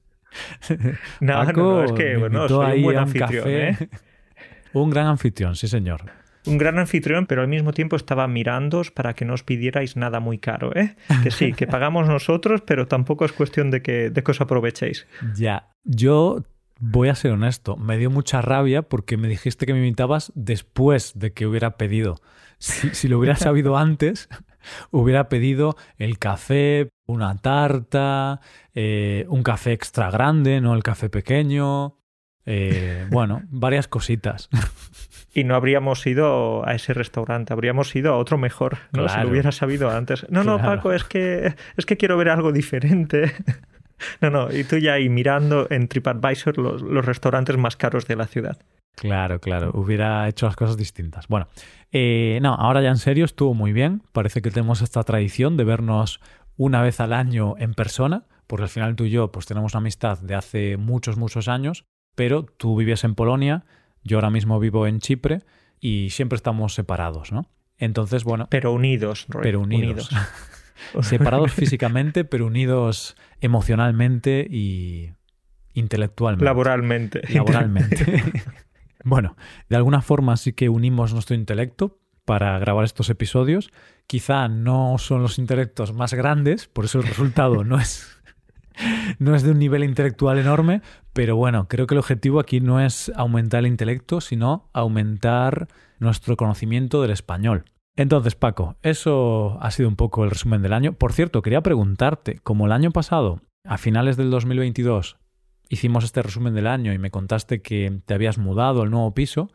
no, 1.19 1.33
Paco 1.33 1.61
no, 1.61 1.83
es 1.83 1.91
que 1.93 2.17
bueno, 2.17 2.47
soy 2.47 2.77
un 2.77 2.83
buen 2.83 2.97
anfitrión. 2.97 3.47
¿eh? 3.47 3.89
Un 4.73 4.91
gran 4.91 5.07
anfitrión, 5.07 5.55
sí, 5.55 5.67
señor. 5.67 6.03
Un 6.45 6.59
gran 6.59 6.77
anfitrión, 6.77 7.25
pero 7.25 7.41
al 7.41 7.47
mismo 7.47 7.73
tiempo 7.73 7.95
estaba 7.95 8.27
mirándoos 8.27 8.91
para 8.91 9.13
que 9.13 9.25
no 9.25 9.33
os 9.33 9.43
pidierais 9.43 9.97
nada 9.97 10.19
muy 10.19 10.37
caro, 10.37 10.75
¿eh? 10.75 10.95
Que 11.23 11.31
sí, 11.31 11.53
que 11.53 11.65
pagamos 11.65 12.07
nosotros, 12.07 12.61
pero 12.61 12.87
tampoco 12.87 13.25
es 13.25 13.31
cuestión 13.31 13.71
de 13.71 13.81
que, 13.81 14.11
de 14.11 14.23
que 14.23 14.29
os 14.31 14.41
aprovechéis. 14.41 15.07
Ya, 15.35 15.69
yo 15.83 16.43
Voy 16.79 17.09
a 17.09 17.15
ser 17.15 17.31
honesto, 17.31 17.75
me 17.75 17.97
dio 17.97 18.09
mucha 18.09 18.41
rabia 18.41 18.83
porque 18.83 19.17
me 19.17 19.27
dijiste 19.27 19.65
que 19.65 19.73
me 19.73 19.79
invitabas 19.79 20.31
después 20.35 21.11
de 21.19 21.33
que 21.33 21.45
hubiera 21.45 21.77
pedido. 21.77 22.21
Si, 22.57 23.07
lo 23.07 23.19
hubiera 23.19 23.35
sabido 23.35 23.77
antes, 23.77 24.29
hubiera 24.91 25.27
pedido 25.27 25.75
el 25.97 26.19
café, 26.19 26.89
una 27.05 27.37
tarta, 27.37 28.39
eh, 28.73 29.25
un 29.27 29.43
café 29.43 29.73
extra 29.73 30.09
grande, 30.09 30.61
no 30.61 30.73
el 30.73 30.83
café 30.83 31.09
pequeño. 31.09 31.97
Eh, 32.45 33.07
bueno, 33.11 33.41
varias 33.49 33.87
cositas. 33.87 34.49
Y 35.33 35.43
no 35.43 35.55
habríamos 35.55 36.07
ido 36.07 36.67
a 36.67 36.75
ese 36.75 36.93
restaurante, 36.93 37.53
habríamos 37.53 37.93
ido 37.95 38.13
a 38.13 38.17
otro 38.17 38.37
mejor, 38.37 38.77
¿no? 38.93 39.07
Si 39.07 39.19
lo 39.19 39.29
hubiera 39.29 39.51
sabido 39.51 39.89
antes. 39.89 40.25
No, 40.29 40.43
no, 40.43 40.57
Paco, 40.59 40.93
es 40.93 41.03
que, 41.03 41.55
es 41.77 41.85
que 41.85 41.97
quiero 41.97 42.17
ver 42.17 42.29
algo 42.29 42.51
diferente. 42.51 43.33
No, 44.21 44.29
no, 44.29 44.51
y 44.51 44.63
tú 44.63 44.77
ya 44.77 44.93
ahí 44.93 45.09
mirando 45.09 45.67
en 45.69 45.87
TripAdvisor 45.87 46.57
los, 46.57 46.81
los 46.81 47.05
restaurantes 47.05 47.57
más 47.57 47.75
caros 47.75 48.07
de 48.07 48.15
la 48.15 48.27
ciudad. 48.27 48.57
Claro, 48.95 49.39
claro, 49.39 49.71
hubiera 49.73 50.27
hecho 50.27 50.45
las 50.45 50.55
cosas 50.55 50.75
distintas. 50.75 51.27
Bueno, 51.27 51.47
eh, 51.91 52.39
no, 52.41 52.53
ahora 52.53 52.81
ya 52.81 52.89
en 52.89 52.97
serio 52.97 53.25
estuvo 53.25 53.53
muy 53.53 53.71
bien. 53.71 54.03
Parece 54.11 54.41
que 54.41 54.51
tenemos 54.51 54.81
esta 54.81 55.03
tradición 55.03 55.55
de 55.55 55.63
vernos 55.63 56.19
una 56.57 56.81
vez 56.81 56.99
al 56.99 57.13
año 57.13 57.55
en 57.57 57.73
persona, 57.73 58.25
porque 58.45 58.63
al 58.63 58.69
final 58.69 58.95
tú 58.95 59.05
y 59.05 59.11
yo 59.11 59.31
pues 59.31 59.45
tenemos 59.45 59.73
una 59.73 59.79
amistad 59.79 60.19
de 60.19 60.35
hace 60.35 60.75
muchos, 60.75 61.15
muchos 61.15 61.47
años, 61.47 61.85
pero 62.15 62.43
tú 62.43 62.75
vives 62.75 63.05
en 63.05 63.15
Polonia, 63.15 63.63
yo 64.03 64.17
ahora 64.17 64.29
mismo 64.29 64.59
vivo 64.59 64.85
en 64.85 64.99
Chipre 64.99 65.43
y 65.79 66.09
siempre 66.09 66.35
estamos 66.35 66.73
separados, 66.73 67.31
¿no? 67.31 67.45
Entonces, 67.77 68.25
bueno. 68.25 68.47
Pero 68.49 68.73
unidos, 68.73 69.25
Roy, 69.29 69.43
Pero 69.43 69.61
unidos. 69.61 70.09
Separados 71.01 71.53
físicamente, 71.53 72.25
pero 72.25 72.47
unidos 72.47 73.15
emocionalmente 73.41 74.47
y 74.49 75.11
intelectualmente. 75.73 76.45
Laboralmente. 76.45 77.21
Laboralmente. 77.33 78.23
bueno, 79.03 79.35
de 79.69 79.75
alguna 79.75 80.01
forma 80.01 80.37
sí 80.37 80.53
que 80.53 80.69
unimos 80.69 81.13
nuestro 81.13 81.35
intelecto 81.35 81.99
para 82.25 82.57
grabar 82.59 82.85
estos 82.85 83.09
episodios. 83.09 83.71
Quizá 84.07 84.47
no 84.47 84.97
son 84.97 85.21
los 85.21 85.39
intelectos 85.39 85.93
más 85.93 86.13
grandes, 86.13 86.67
por 86.67 86.85
eso 86.85 86.99
el 86.99 87.07
resultado 87.07 87.63
no 87.63 87.79
es 87.79 88.19
no 89.19 89.35
es 89.35 89.43
de 89.43 89.51
un 89.51 89.59
nivel 89.59 89.83
intelectual 89.83 90.37
enorme, 90.37 90.81
pero 91.13 91.35
bueno, 91.35 91.67
creo 91.67 91.87
que 91.87 91.95
el 91.95 91.99
objetivo 91.99 92.39
aquí 92.39 92.59
no 92.61 92.79
es 92.79 93.11
aumentar 93.15 93.59
el 93.59 93.67
intelecto, 93.67 94.21
sino 94.21 94.69
aumentar 94.73 95.67
nuestro 95.99 96.37
conocimiento 96.37 97.01
del 97.01 97.11
español. 97.11 97.65
Entonces, 97.99 98.33
Paco, 98.33 98.77
eso 98.81 99.57
ha 99.59 99.71
sido 99.71 99.89
un 99.89 99.97
poco 99.97 100.23
el 100.23 100.29
resumen 100.29 100.61
del 100.61 100.71
año. 100.71 100.93
Por 100.93 101.11
cierto, 101.11 101.41
quería 101.41 101.59
preguntarte, 101.59 102.39
como 102.43 102.65
el 102.65 102.71
año 102.71 102.91
pasado, 102.91 103.41
a 103.65 103.77
finales 103.77 104.15
del 104.15 104.31
2022, 104.31 105.17
hicimos 105.67 106.05
este 106.05 106.21
resumen 106.21 106.53
del 106.53 106.67
año 106.67 106.93
y 106.93 106.97
me 106.97 107.11
contaste 107.11 107.61
que 107.61 107.99
te 108.05 108.13
habías 108.13 108.37
mudado 108.37 108.83
al 108.83 108.89
nuevo 108.89 109.13
piso, 109.13 109.51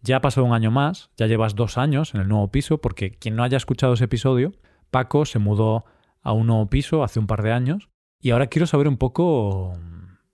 ya 0.00 0.16
ha 0.16 0.20
pasado 0.22 0.46
un 0.46 0.54
año 0.54 0.70
más, 0.70 1.10
ya 1.18 1.26
llevas 1.26 1.54
dos 1.54 1.76
años 1.76 2.14
en 2.14 2.22
el 2.22 2.28
nuevo 2.28 2.50
piso, 2.50 2.78
porque 2.78 3.10
quien 3.10 3.36
no 3.36 3.42
haya 3.42 3.58
escuchado 3.58 3.92
ese 3.92 4.04
episodio, 4.04 4.52
Paco 4.90 5.26
se 5.26 5.38
mudó 5.38 5.84
a 6.22 6.32
un 6.32 6.46
nuevo 6.46 6.70
piso 6.70 7.04
hace 7.04 7.18
un 7.18 7.26
par 7.26 7.42
de 7.42 7.52
años 7.52 7.90
y 8.22 8.30
ahora 8.30 8.46
quiero 8.46 8.66
saber 8.66 8.88
un 8.88 8.96
poco 8.96 9.74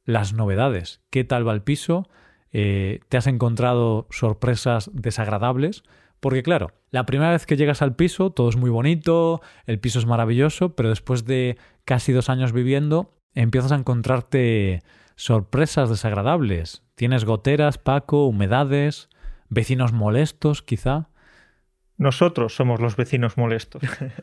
las 0.04 0.32
novedades. 0.32 1.00
¿Qué 1.10 1.24
tal 1.24 1.48
va 1.48 1.54
el 1.54 1.62
piso? 1.62 2.08
Eh, 2.52 3.00
¿Te 3.08 3.16
has 3.16 3.26
encontrado 3.26 4.06
sorpresas 4.10 4.92
desagradables? 4.94 5.82
Porque 6.22 6.44
claro, 6.44 6.70
la 6.90 7.04
primera 7.04 7.32
vez 7.32 7.46
que 7.46 7.56
llegas 7.56 7.82
al 7.82 7.96
piso 7.96 8.30
todo 8.30 8.48
es 8.48 8.54
muy 8.54 8.70
bonito, 8.70 9.42
el 9.66 9.80
piso 9.80 9.98
es 9.98 10.06
maravilloso, 10.06 10.76
pero 10.76 10.88
después 10.88 11.24
de 11.24 11.58
casi 11.84 12.12
dos 12.12 12.28
años 12.28 12.52
viviendo 12.52 13.18
empiezas 13.34 13.72
a 13.72 13.74
encontrarte 13.74 14.84
sorpresas 15.16 15.90
desagradables. 15.90 16.84
Tienes 16.94 17.24
goteras, 17.24 17.78
Paco, 17.78 18.28
humedades, 18.28 19.08
vecinos 19.48 19.92
molestos 19.92 20.62
quizá. 20.62 21.08
Nosotros 21.98 22.54
somos 22.54 22.80
los 22.80 22.96
vecinos 22.96 23.36
molestos. 23.36 23.82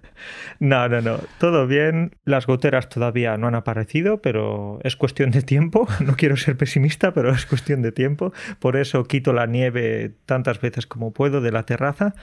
no, 0.60 0.90
no, 0.90 1.02
no. 1.02 1.20
Todo 1.40 1.68
bien. 1.68 2.16
Las 2.26 2.48
goteras 2.48 2.90
todavía 2.90 3.38
no 3.38 3.48
han 3.48 3.56
aparecido, 3.56 4.22
pero 4.22 4.80
es 4.84 4.96
cuestión 4.96 5.32
de 5.32 5.42
tiempo. 5.42 5.88
No 6.10 6.16
quiero 6.16 6.38
ser 6.38 6.58
pesimista, 6.58 7.14
pero 7.14 7.30
es 7.32 7.46
cuestión 7.46 7.82
de 7.82 7.92
tiempo. 7.92 8.34
Por 8.60 8.76
eso 8.78 9.04
quito 9.04 9.32
la 9.32 9.46
nieve 9.46 10.12
tantas 10.26 10.60
veces 10.60 10.88
como 10.88 11.14
puedo 11.14 11.40
de 11.42 11.52
la 11.52 11.64
terraza. 11.64 12.16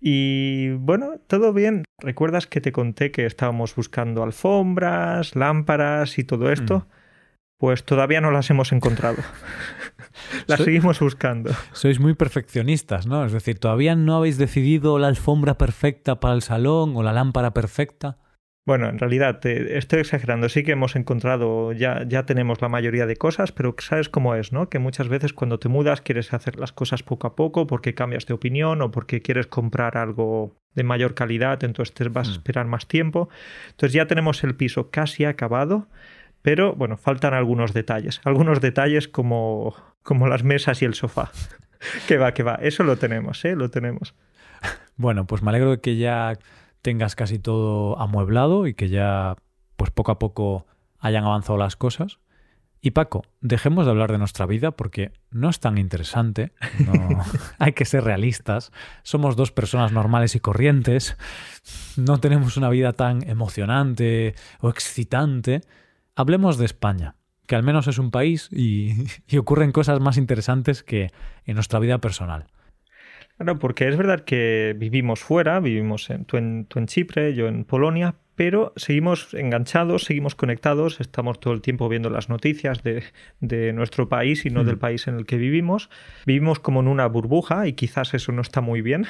Y 0.00 0.70
bueno, 0.70 1.14
todo 1.26 1.52
bien. 1.52 1.84
¿Recuerdas 1.98 2.46
que 2.46 2.60
te 2.60 2.72
conté 2.72 3.10
que 3.10 3.26
estábamos 3.26 3.74
buscando 3.74 4.22
alfombras, 4.22 5.36
lámparas 5.36 6.18
y 6.18 6.24
todo 6.24 6.50
esto? 6.50 6.80
Mm. 6.80 7.03
Pues 7.64 7.82
todavía 7.82 8.20
no 8.20 8.30
las 8.30 8.50
hemos 8.50 8.72
encontrado. 8.72 9.16
las 10.46 10.60
seguimos 10.60 11.00
buscando. 11.00 11.50
Sois 11.72 11.98
muy 11.98 12.12
perfeccionistas, 12.12 13.06
¿no? 13.06 13.24
Es 13.24 13.32
decir, 13.32 13.58
todavía 13.58 13.96
no 13.96 14.16
habéis 14.16 14.36
decidido 14.36 14.98
la 14.98 15.08
alfombra 15.08 15.56
perfecta 15.56 16.20
para 16.20 16.34
el 16.34 16.42
salón 16.42 16.94
o 16.94 17.02
la 17.02 17.14
lámpara 17.14 17.54
perfecta. 17.54 18.18
Bueno, 18.66 18.90
en 18.90 18.98
realidad 18.98 19.40
estoy 19.46 20.00
exagerando. 20.00 20.50
Sí 20.50 20.62
que 20.62 20.72
hemos 20.72 20.94
encontrado, 20.94 21.72
ya, 21.72 22.04
ya 22.06 22.26
tenemos 22.26 22.60
la 22.60 22.68
mayoría 22.68 23.06
de 23.06 23.16
cosas, 23.16 23.50
pero 23.50 23.74
sabes 23.78 24.10
cómo 24.10 24.34
es, 24.34 24.52
¿no? 24.52 24.68
Que 24.68 24.78
muchas 24.78 25.08
veces 25.08 25.32
cuando 25.32 25.58
te 25.58 25.70
mudas 25.70 26.02
quieres 26.02 26.34
hacer 26.34 26.58
las 26.58 26.72
cosas 26.72 27.02
poco 27.02 27.26
a 27.26 27.34
poco 27.34 27.66
porque 27.66 27.94
cambias 27.94 28.26
de 28.26 28.34
opinión 28.34 28.82
o 28.82 28.90
porque 28.90 29.22
quieres 29.22 29.46
comprar 29.46 29.96
algo 29.96 30.54
de 30.74 30.82
mayor 30.82 31.14
calidad, 31.14 31.64
entonces 31.64 31.94
te 31.94 32.06
vas 32.10 32.28
a 32.28 32.32
mm. 32.32 32.34
esperar 32.34 32.66
más 32.66 32.88
tiempo. 32.88 33.30
Entonces 33.70 33.94
ya 33.94 34.06
tenemos 34.06 34.44
el 34.44 34.54
piso 34.54 34.90
casi 34.90 35.24
acabado, 35.24 35.88
pero 36.44 36.74
bueno, 36.74 36.98
faltan 36.98 37.32
algunos 37.32 37.72
detalles. 37.72 38.20
Algunos 38.22 38.60
detalles 38.60 39.08
como, 39.08 39.74
como 40.02 40.28
las 40.28 40.44
mesas 40.44 40.82
y 40.82 40.84
el 40.84 40.92
sofá. 40.92 41.32
que 42.06 42.18
va, 42.18 42.34
que 42.34 42.42
va. 42.42 42.56
Eso 42.56 42.84
lo 42.84 42.98
tenemos, 42.98 43.42
¿eh? 43.46 43.56
Lo 43.56 43.70
tenemos. 43.70 44.14
Bueno, 44.96 45.26
pues 45.26 45.42
me 45.42 45.48
alegro 45.48 45.70
de 45.70 45.80
que 45.80 45.96
ya 45.96 46.34
tengas 46.82 47.16
casi 47.16 47.38
todo 47.38 47.98
amueblado 47.98 48.66
y 48.66 48.74
que 48.74 48.90
ya, 48.90 49.36
pues 49.76 49.90
poco 49.90 50.12
a 50.12 50.18
poco 50.18 50.66
hayan 50.98 51.24
avanzado 51.24 51.56
las 51.56 51.76
cosas. 51.76 52.18
Y 52.82 52.90
Paco, 52.90 53.22
dejemos 53.40 53.86
de 53.86 53.92
hablar 53.92 54.12
de 54.12 54.18
nuestra 54.18 54.44
vida 54.44 54.70
porque 54.72 55.12
no 55.30 55.48
es 55.48 55.60
tan 55.60 55.78
interesante. 55.78 56.52
hay 57.58 57.72
que 57.72 57.86
ser 57.86 58.04
realistas. 58.04 58.70
Somos 59.02 59.34
dos 59.34 59.50
personas 59.50 59.92
normales 59.92 60.34
y 60.34 60.40
corrientes. 60.40 61.16
No 61.96 62.20
tenemos 62.20 62.58
una 62.58 62.68
vida 62.68 62.92
tan 62.92 63.26
emocionante 63.26 64.34
o 64.60 64.68
excitante. 64.68 65.62
Hablemos 66.16 66.58
de 66.58 66.66
España, 66.66 67.16
que 67.46 67.56
al 67.56 67.62
menos 67.62 67.86
es 67.88 67.98
un 67.98 68.10
país 68.10 68.48
y, 68.52 68.92
y 69.28 69.38
ocurren 69.38 69.72
cosas 69.72 70.00
más 70.00 70.16
interesantes 70.16 70.82
que 70.82 71.10
en 71.44 71.54
nuestra 71.54 71.78
vida 71.78 71.98
personal. 71.98 72.46
Claro, 73.36 73.58
porque 73.58 73.88
es 73.88 73.96
verdad 73.96 74.20
que 74.20 74.76
vivimos 74.78 75.20
fuera, 75.20 75.58
vivimos 75.58 76.08
en, 76.10 76.24
tú, 76.24 76.36
en, 76.36 76.86
Chipre, 76.86 77.34
yo 77.34 77.48
en 77.48 77.64
Polonia, 77.64 78.14
pero 78.36 78.72
seguimos 78.76 79.34
enganchados, 79.34 80.04
seguimos 80.04 80.36
conectados, 80.36 81.00
estamos 81.00 81.40
todo 81.40 81.52
el 81.52 81.60
tiempo 81.60 81.88
viendo 81.88 82.10
las 82.10 82.28
noticias 82.28 82.82
de, 82.84 83.72
nuestro 83.72 84.08
país 84.08 84.46
y 84.46 84.50
no 84.50 84.62
del 84.62 84.78
país 84.78 85.08
en 85.08 85.16
el 85.16 85.26
que 85.26 85.36
vivimos. 85.36 85.90
Vivimos 86.26 86.60
como 86.60 86.80
en 86.80 86.86
una 86.86 87.06
burbuja 87.06 87.66
y 87.66 87.72
quizás 87.72 88.14
eso 88.14 88.30
no 88.30 88.40
está 88.40 88.60
muy 88.60 88.82
bien, 88.82 89.06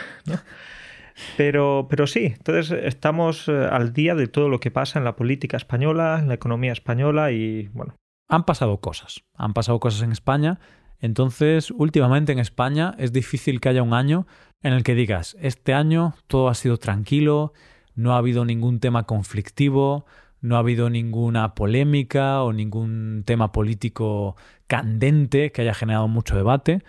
Pero, 1.37 1.87
pero 1.89 2.07
sí, 2.07 2.35
entonces 2.37 2.71
estamos 2.85 3.49
eh, 3.49 3.69
al 3.71 3.93
día 3.93 4.15
de 4.15 4.27
todo 4.27 4.49
lo 4.49 4.61
que 4.61 4.71
pasa 4.71 4.99
en 4.99 5.05
la 5.05 5.17
política 5.17 5.57
española, 5.57 6.19
en 6.21 6.29
la 6.29 6.35
economía 6.35 6.73
española 6.73 7.31
y 7.31 7.69
bueno. 7.69 7.95
Han 8.29 8.45
pasado 8.45 8.81
cosas, 8.81 9.23
han 9.35 9.53
pasado 9.53 9.79
cosas 9.81 10.03
en 10.03 10.13
España 10.13 10.59
entonces, 11.05 11.71
últimamente 11.71 12.33
en 12.33 12.39
España 12.39 12.95
es 12.97 13.13
difícil 13.13 13.61
que 13.61 13.69
haya 13.69 13.83
un 13.83 13.93
año 13.93 14.27
en 14.63 14.73
el 14.73 14.83
que 14.83 14.95
digas, 14.95 15.37
este 15.39 15.75
año 15.75 16.15
todo 16.29 16.49
ha 16.49 16.55
sido 16.55 16.79
tranquilo, 16.79 17.53
no 17.95 18.15
ha 18.15 18.17
habido 18.17 18.47
ningún 18.47 18.81
tema 18.81 19.03
conflictivo, 19.03 20.07
no 20.41 20.57
ha 20.57 20.61
habido 20.61 20.89
ninguna 20.89 21.55
polémica 21.55 22.43
o 22.43 22.55
ningún 22.55 23.23
tema 23.27 23.53
político 23.53 24.37
candente 24.67 25.53
que 25.53 25.61
haya 25.61 25.75
generado 25.75 26.09
mucho 26.09 26.37
debate. 26.37 26.83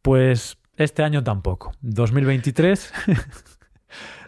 Pues 0.00 0.56
este 0.76 1.02
año 1.02 1.22
tampoco. 1.22 1.72
2023 1.82 2.92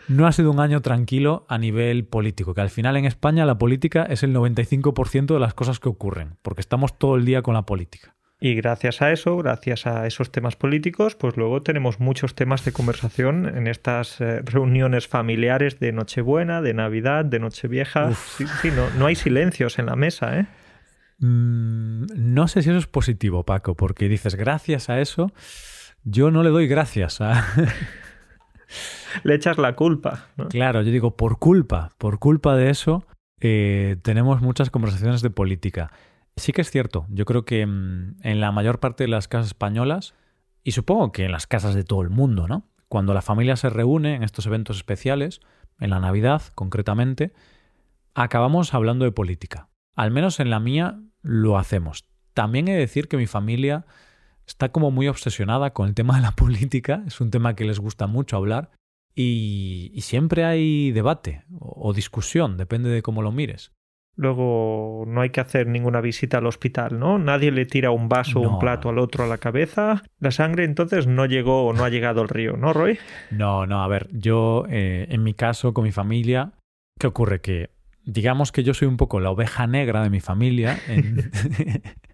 no 0.08 0.26
ha 0.26 0.32
sido 0.32 0.50
un 0.50 0.60
año 0.60 0.80
tranquilo 0.80 1.46
a 1.48 1.58
nivel 1.58 2.04
político, 2.04 2.54
que 2.54 2.60
al 2.60 2.70
final 2.70 2.96
en 2.96 3.04
España 3.04 3.46
la 3.46 3.58
política 3.58 4.04
es 4.04 4.22
el 4.22 4.34
95% 4.34 5.34
de 5.34 5.40
las 5.40 5.54
cosas 5.54 5.78
que 5.78 5.88
ocurren, 5.88 6.36
porque 6.42 6.60
estamos 6.60 6.98
todo 6.98 7.16
el 7.16 7.24
día 7.24 7.42
con 7.42 7.54
la 7.54 7.62
política. 7.62 8.16
Y 8.42 8.54
gracias 8.54 9.02
a 9.02 9.12
eso, 9.12 9.36
gracias 9.36 9.86
a 9.86 10.06
esos 10.06 10.32
temas 10.32 10.56
políticos, 10.56 11.14
pues 11.14 11.36
luego 11.36 11.62
tenemos 11.62 12.00
muchos 12.00 12.34
temas 12.34 12.64
de 12.64 12.72
conversación 12.72 13.46
en 13.46 13.66
estas 13.66 14.18
eh, 14.22 14.40
reuniones 14.42 15.06
familiares 15.06 15.78
de 15.78 15.92
Nochebuena, 15.92 16.62
de 16.62 16.72
Navidad, 16.72 17.26
de 17.26 17.38
Nochevieja. 17.38 18.14
Sí, 18.14 18.46
no, 18.74 18.88
no, 18.98 19.06
hay 19.06 19.14
silencios 19.14 19.78
en 19.78 19.86
la 19.86 19.96
mesa, 19.96 20.38
¿eh? 20.38 20.46
Mm, 21.18 22.06
no 22.16 22.48
sé 22.48 22.62
si 22.62 22.70
eso 22.70 22.78
es 22.78 22.86
positivo, 22.86 23.44
Paco, 23.44 23.74
porque 23.74 24.08
dices 24.08 24.36
gracias 24.36 24.88
a 24.88 25.00
eso, 25.02 25.32
yo 26.02 26.30
no 26.30 26.42
le 26.42 26.48
doy 26.48 26.66
gracias 26.66 27.20
a... 27.20 27.46
le 29.24 29.35
echas 29.35 29.59
la 29.59 29.74
culpa. 29.76 30.26
Claro, 30.48 30.83
yo 30.83 30.90
digo, 30.90 31.16
por 31.16 31.38
culpa, 31.38 31.90
por 31.98 32.18
culpa 32.18 32.56
de 32.56 32.70
eso, 32.70 33.04
eh, 33.40 33.96
tenemos 34.02 34.42
muchas 34.42 34.70
conversaciones 34.70 35.22
de 35.22 35.30
política. 35.30 35.92
Sí 36.37 36.52
que 36.52 36.61
es 36.61 36.70
cierto. 36.70 37.06
Yo 37.09 37.24
creo 37.24 37.44
que 37.44 37.66
mm, 37.66 38.16
en 38.22 38.40
la 38.40 38.52
mayor 38.52 38.80
parte 38.80 39.04
de 39.04 39.09
las 39.09 39.28
casas 39.28 39.48
españolas, 39.48 40.14
y 40.62 40.72
supongo 40.72 41.12
que 41.12 41.24
en 41.24 41.33
las 41.33 41.46
casas 41.46 41.74
de 41.74 41.85
todo 41.85 42.02
el 42.02 42.11
mundo, 42.11 42.46
¿no? 42.48 42.68
Cuando 42.88 43.14
la 43.14 43.22
familia 43.22 43.56
se 43.56 43.70
reúne 43.70 44.16
en 44.16 44.22
estos 44.22 44.46
eventos 44.46 44.76
especiales, 44.76 45.40
en 45.78 45.90
la 45.90 46.00
Navidad 46.00 46.42
concretamente, 46.54 47.33
acabamos 48.14 48.74
hablando 48.74 49.04
de 49.04 49.12
política. 49.12 49.68
Al 49.94 50.11
menos 50.11 50.40
en 50.40 50.50
la 50.50 50.61
mía 50.61 51.00
lo 51.22 51.59
hacemos. 51.59 52.04
También 52.35 52.68
he 52.68 52.72
de 52.72 52.78
decir 52.78 53.09
que 53.09 53.16
mi 53.16 53.26
familia 53.26 53.87
está 54.50 54.70
como 54.70 54.90
muy 54.90 55.08
obsesionada 55.08 55.72
con 55.72 55.88
el 55.88 55.94
tema 55.94 56.16
de 56.16 56.22
la 56.22 56.32
política, 56.36 57.02
es 57.06 57.20
un 57.20 57.30
tema 57.30 57.54
que 57.54 57.64
les 57.64 57.78
gusta 57.78 58.06
mucho 58.06 58.36
hablar 58.36 58.70
y, 59.14 59.98
siempre 60.00 60.44
hay 60.44 60.92
debate 60.92 61.44
o 61.58 61.92
discusión, 61.92 62.56
depende 62.56 62.88
de 62.88 63.02
cómo 63.02 63.22
lo 63.22 63.32
mires. 63.32 63.72
Luego 64.16 65.04
no 65.06 65.20
hay 65.20 65.30
que 65.30 65.40
hacer 65.40 65.66
ninguna 65.66 66.00
visita 66.00 66.38
al 66.38 66.46
hospital, 66.46 66.98
¿no? 66.98 67.18
Nadie 67.18 67.52
le 67.52 67.64
tira 67.64 67.90
un 67.90 68.08
vaso 68.08 68.40
o 68.40 68.48
un 68.48 68.58
plato 68.58 68.88
al 68.88 68.98
otro 68.98 69.24
a 69.24 69.26
la 69.26 69.38
cabeza. 69.38 70.02
La 70.18 70.30
sangre 70.30 70.64
entonces 70.64 71.06
no 71.06 71.26
llegó 71.26 71.66
o 71.66 71.72
no 71.72 71.84
ha 71.84 71.90
llegado 71.90 72.20
al 72.20 72.28
río, 72.28 72.56
¿no, 72.56 72.72
Roy? 72.72 72.98
No, 73.30 73.66
no, 73.66 73.82
a 73.82 73.88
ver, 73.88 74.08
yo 74.12 74.64
eh, 74.68 75.06
en 75.10 75.22
mi 75.22 75.32
caso 75.32 75.72
con 75.72 75.84
mi 75.84 75.92
familia, 75.92 76.52
¿qué 76.98 77.06
ocurre? 77.06 77.40
Que 77.40 77.70
digamos 78.04 78.52
que 78.52 78.62
yo 78.62 78.74
soy 78.74 78.88
un 78.88 78.96
poco 78.96 79.20
la 79.20 79.30
oveja 79.30 79.66
negra 79.66 80.02
de 80.02 80.10
mi 80.10 80.20
familia 80.20 80.78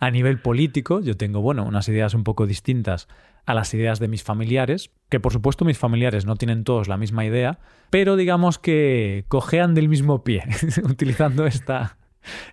a 0.00 0.10
nivel 0.10 0.40
político. 0.40 1.00
Yo 1.00 1.16
tengo, 1.16 1.40
bueno, 1.40 1.64
unas 1.64 1.88
ideas 1.88 2.14
un 2.14 2.24
poco 2.24 2.46
distintas 2.46 3.08
a 3.46 3.54
las 3.54 3.74
ideas 3.74 3.98
de 3.98 4.08
mis 4.08 4.22
familiares, 4.22 4.90
que 5.10 5.20
por 5.20 5.32
supuesto 5.32 5.64
mis 5.64 5.78
familiares 5.78 6.24
no 6.24 6.36
tienen 6.36 6.64
todos 6.64 6.88
la 6.88 6.96
misma 6.96 7.24
idea, 7.24 7.58
pero 7.90 8.16
digamos 8.16 8.58
que 8.58 9.24
cojean 9.28 9.74
del 9.74 9.88
mismo 9.88 10.24
pie, 10.24 10.44
utilizando 10.84 11.46
esta, 11.46 11.98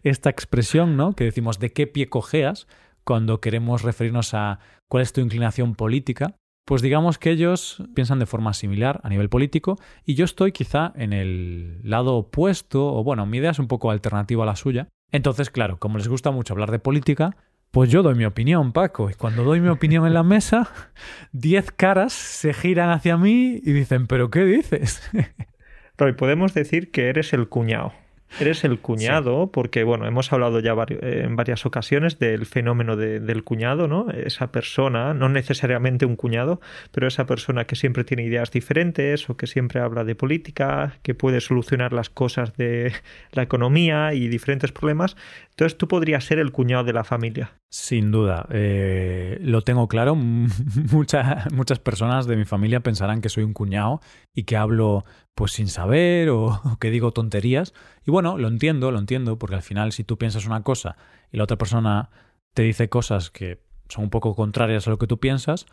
esta 0.03 0.29
expresión, 0.29 0.97
¿no? 0.97 1.13
Que 1.13 1.23
decimos 1.23 1.59
de 1.59 1.71
qué 1.71 1.87
pie 1.87 2.09
cojeas 2.09 2.67
cuando 3.03 3.41
queremos 3.41 3.83
referirnos 3.83 4.33
a 4.33 4.59
cuál 4.89 5.03
es 5.03 5.13
tu 5.13 5.21
inclinación 5.21 5.75
política. 5.75 6.35
Pues 6.65 6.81
digamos 6.81 7.17
que 7.17 7.31
ellos 7.31 7.83
piensan 7.95 8.19
de 8.19 8.27
forma 8.27 8.53
similar 8.53 9.01
a 9.03 9.09
nivel 9.09 9.29
político 9.29 9.77
y 10.05 10.13
yo 10.13 10.25
estoy 10.25 10.51
quizá 10.51 10.93
en 10.95 11.11
el 11.11 11.79
lado 11.83 12.15
opuesto, 12.15 12.93
o 12.93 13.03
bueno, 13.03 13.25
mi 13.25 13.37
idea 13.37 13.51
es 13.51 13.59
un 13.59 13.67
poco 13.67 13.89
alternativa 13.89 14.43
a 14.43 14.45
la 14.45 14.55
suya. 14.55 14.87
Entonces, 15.11 15.49
claro, 15.49 15.77
como 15.77 15.97
les 15.97 16.07
gusta 16.07 16.31
mucho 16.31 16.53
hablar 16.53 16.71
de 16.71 16.79
política, 16.79 17.35
pues 17.71 17.89
yo 17.89 18.03
doy 18.03 18.15
mi 18.15 18.25
opinión, 18.25 18.73
Paco. 18.73 19.09
Y 19.09 19.13
cuando 19.13 19.43
doy 19.43 19.61
mi 19.61 19.69
opinión 19.69 20.05
en 20.05 20.13
la 20.13 20.23
mesa, 20.23 20.69
diez 21.31 21.71
caras 21.71 22.13
se 22.13 22.53
giran 22.53 22.89
hacia 22.89 23.17
mí 23.17 23.61
y 23.63 23.71
dicen, 23.71 24.07
¿pero 24.07 24.29
qué 24.29 24.43
dices? 24.43 25.01
Roy, 25.97 26.13
podemos 26.13 26.53
decir 26.53 26.91
que 26.91 27.09
eres 27.09 27.33
el 27.33 27.47
cuñado. 27.47 27.93
Eres 28.39 28.63
el 28.63 28.79
cuñado, 28.79 29.51
porque 29.51 29.83
bueno, 29.83 30.07
hemos 30.07 30.31
hablado 30.31 30.59
ya 30.59 30.73
eh, 30.89 31.23
en 31.25 31.35
varias 31.35 31.65
ocasiones 31.65 32.17
del 32.17 32.45
fenómeno 32.45 32.95
del 32.95 33.43
cuñado, 33.43 33.87
¿no? 33.87 34.09
Esa 34.09 34.51
persona, 34.51 35.13
no 35.13 35.29
necesariamente 35.29 36.05
un 36.05 36.15
cuñado, 36.15 36.61
pero 36.91 37.07
esa 37.07 37.25
persona 37.25 37.65
que 37.65 37.75
siempre 37.75 38.03
tiene 38.03 38.23
ideas 38.23 38.51
diferentes 38.51 39.29
o 39.29 39.35
que 39.35 39.47
siempre 39.47 39.81
habla 39.81 40.03
de 40.03 40.15
política, 40.15 40.97
que 41.01 41.13
puede 41.13 41.41
solucionar 41.41 41.93
las 41.93 42.09
cosas 42.09 42.55
de 42.55 42.93
la 43.31 43.43
economía 43.43 44.13
y 44.13 44.27
diferentes 44.27 44.71
problemas. 44.71 45.17
Entonces 45.49 45.77
tú 45.77 45.87
podrías 45.87 46.23
ser 46.23 46.39
el 46.39 46.51
cuñado 46.51 46.83
de 46.83 46.93
la 46.93 47.03
familia. 47.03 47.51
Sin 47.69 48.11
duda, 48.11 48.47
eh, 48.51 49.37
lo 49.41 49.61
tengo 49.61 49.87
claro. 49.87 50.15
muchas 50.15 51.79
personas 51.79 52.27
de 52.27 52.37
mi 52.37 52.45
familia 52.45 52.79
pensarán 52.79 53.21
que 53.21 53.29
soy 53.29 53.43
un 53.43 53.53
cuñado 53.53 54.01
y 54.33 54.43
que 54.43 54.57
hablo 54.57 55.05
pues 55.35 55.53
sin 55.53 55.67
saber 55.67 56.29
o, 56.31 56.61
que 56.79 56.89
digo 56.89 57.11
tonterías. 57.11 57.73
Y 58.05 58.11
bueno, 58.11 58.37
lo 58.37 58.47
entiendo, 58.47 58.91
lo 58.91 58.99
entiendo, 58.99 59.37
porque 59.37 59.55
al 59.55 59.63
final 59.63 59.91
si 59.91 60.03
tú 60.03 60.17
piensas 60.17 60.45
una 60.45 60.63
cosa 60.63 60.97
y 61.31 61.37
la 61.37 61.43
otra 61.43 61.57
persona 61.57 62.09
te 62.53 62.63
dice 62.63 62.89
cosas 62.89 63.29
que 63.29 63.63
son 63.89 64.05
un 64.05 64.09
poco 64.09 64.35
contrarias 64.35 64.87
a 64.87 64.91
lo 64.91 64.97
que 64.97 65.07
tú 65.07 65.19
piensas, 65.19 65.65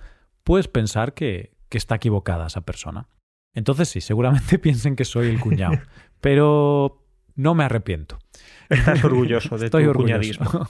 puedes 0.44 0.68
pensar 0.68 1.14
que, 1.14 1.54
que 1.68 1.78
está 1.78 1.96
equivocada 1.96 2.46
esa 2.46 2.62
persona. 2.62 3.08
Entonces 3.54 3.88
sí, 3.88 4.00
seguramente 4.00 4.58
piensen 4.60 4.96
que 4.96 5.04
soy 5.04 5.28
el 5.28 5.40
cuñado, 5.40 5.78
pero 6.20 7.04
no 7.34 7.54
me 7.54 7.64
arrepiento. 7.64 8.18
Estás 8.68 9.02
orgulloso 9.04 9.56
de 9.56 9.70
tu 9.70 9.92
cuñadismo. 9.92 10.68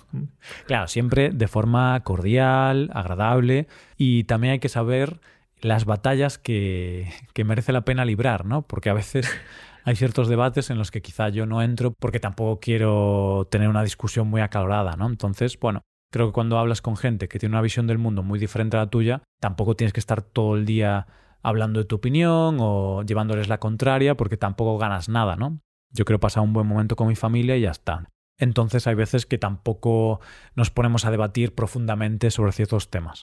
claro, 0.67 0.87
siempre 0.87 1.31
de 1.31 1.49
forma 1.49 1.99
cordial, 2.05 2.91
agradable 2.93 3.67
y 3.97 4.25
también 4.25 4.53
hay 4.53 4.59
que 4.59 4.69
saber 4.69 5.21
las 5.61 5.85
batallas 5.85 6.39
que, 6.39 7.13
que, 7.33 7.45
merece 7.45 7.73
la 7.73 7.83
pena 7.83 8.05
librar, 8.05 8.45
¿no? 8.45 8.63
Porque 8.63 8.91
a 8.91 8.95
veces 8.95 9.29
hay 9.85 9.97
ciertos 9.97 10.29
debates 10.29 10.71
en 10.71 10.79
los 10.79 10.91
que 10.91 11.03
quizá 11.03 11.29
yo 11.29 11.47
no 11.47 11.63
entro 11.63 11.93
porque 11.99 12.21
tampoco 12.21 12.61
quiero 12.61 13.47
tener 13.51 13.69
una 13.69 13.83
discusión 13.83 14.29
muy 14.29 14.41
acalorada, 14.41 14.97
¿no? 14.97 15.07
Entonces, 15.07 15.59
bueno, 15.59 15.83
creo 16.11 16.27
que 16.27 16.33
cuando 16.33 16.59
hablas 16.59 16.83
con 16.83 16.97
gente 16.97 17.29
que 17.29 17.39
tiene 17.39 17.55
una 17.55 17.63
visión 17.63 17.87
del 17.87 17.99
mundo 17.99 18.23
muy 18.23 18.39
diferente 18.39 18.77
a 18.77 18.81
la 18.81 18.91
tuya, 18.91 19.23
tampoco 19.41 19.77
tienes 19.77 19.93
que 19.93 20.01
estar 20.01 20.23
todo 20.23 20.57
el 20.57 20.65
día 20.65 21.07
hablando 21.43 21.81
de 21.81 21.87
tu 21.87 21.97
opinión 21.97 22.59
o 22.61 23.03
llevándoles 23.03 23.49
la 23.49 23.59
contraria 23.59 24.17
porque 24.17 24.37
tampoco 24.37 24.79
ganas 24.79 25.09
nada, 25.09 25.37
¿no? 25.37 25.61
Yo 25.91 26.05
quiero 26.05 26.21
pasar 26.21 26.43
un 26.43 26.53
buen 26.53 26.67
momento 26.67 26.97
con 26.97 27.09
mi 27.09 27.17
familia 27.17 27.57
y 27.57 27.63
ya 27.63 27.71
está. 27.71 28.09
Entonces 28.37 28.87
hay 28.87 28.95
veces 28.95 29.27
que 29.27 29.39
tampoco 29.39 30.21
nos 30.55 30.71
ponemos 30.71 31.05
a 31.05 31.11
debatir 31.11 31.55
profundamente 31.55 32.31
sobre 32.31 32.53
ciertos 32.53 32.91
temas. 32.91 33.23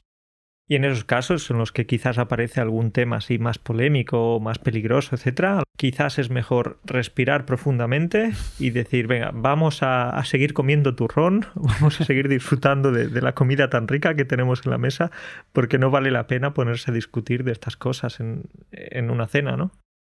Y 0.68 0.74
en 0.74 0.84
esos 0.84 1.04
casos 1.04 1.48
en 1.50 1.58
los 1.58 1.70
que 1.70 1.86
quizás 1.86 2.18
aparece 2.18 2.60
algún 2.60 2.90
tema 2.90 3.16
así 3.16 3.38
más 3.38 3.58
polémico, 3.58 4.40
más 4.40 4.58
peligroso, 4.58 5.14
etcétera, 5.14 5.62
quizás 5.76 6.18
es 6.18 6.28
mejor 6.28 6.80
respirar 6.84 7.46
profundamente 7.46 8.32
y 8.58 8.70
decir, 8.70 9.06
venga, 9.06 9.30
vamos 9.32 9.82
a, 9.82 10.20
seguir 10.24 10.54
comiendo 10.54 10.96
turrón, 10.96 11.46
vamos 11.54 12.00
a 12.00 12.04
seguir 12.04 12.28
disfrutando 12.28 12.90
de, 12.90 13.06
de, 13.06 13.22
la 13.22 13.34
comida 13.34 13.70
tan 13.70 13.86
rica 13.86 14.16
que 14.16 14.24
tenemos 14.24 14.62
en 14.64 14.72
la 14.72 14.78
mesa, 14.78 15.12
porque 15.52 15.78
no 15.78 15.90
vale 15.90 16.10
la 16.10 16.26
pena 16.26 16.52
ponerse 16.52 16.90
a 16.90 16.94
discutir 16.94 17.44
de 17.44 17.52
estas 17.52 17.76
cosas 17.76 18.18
en, 18.18 18.44
en 18.72 19.10
una 19.10 19.28
cena, 19.28 19.56
¿no? 19.56 19.70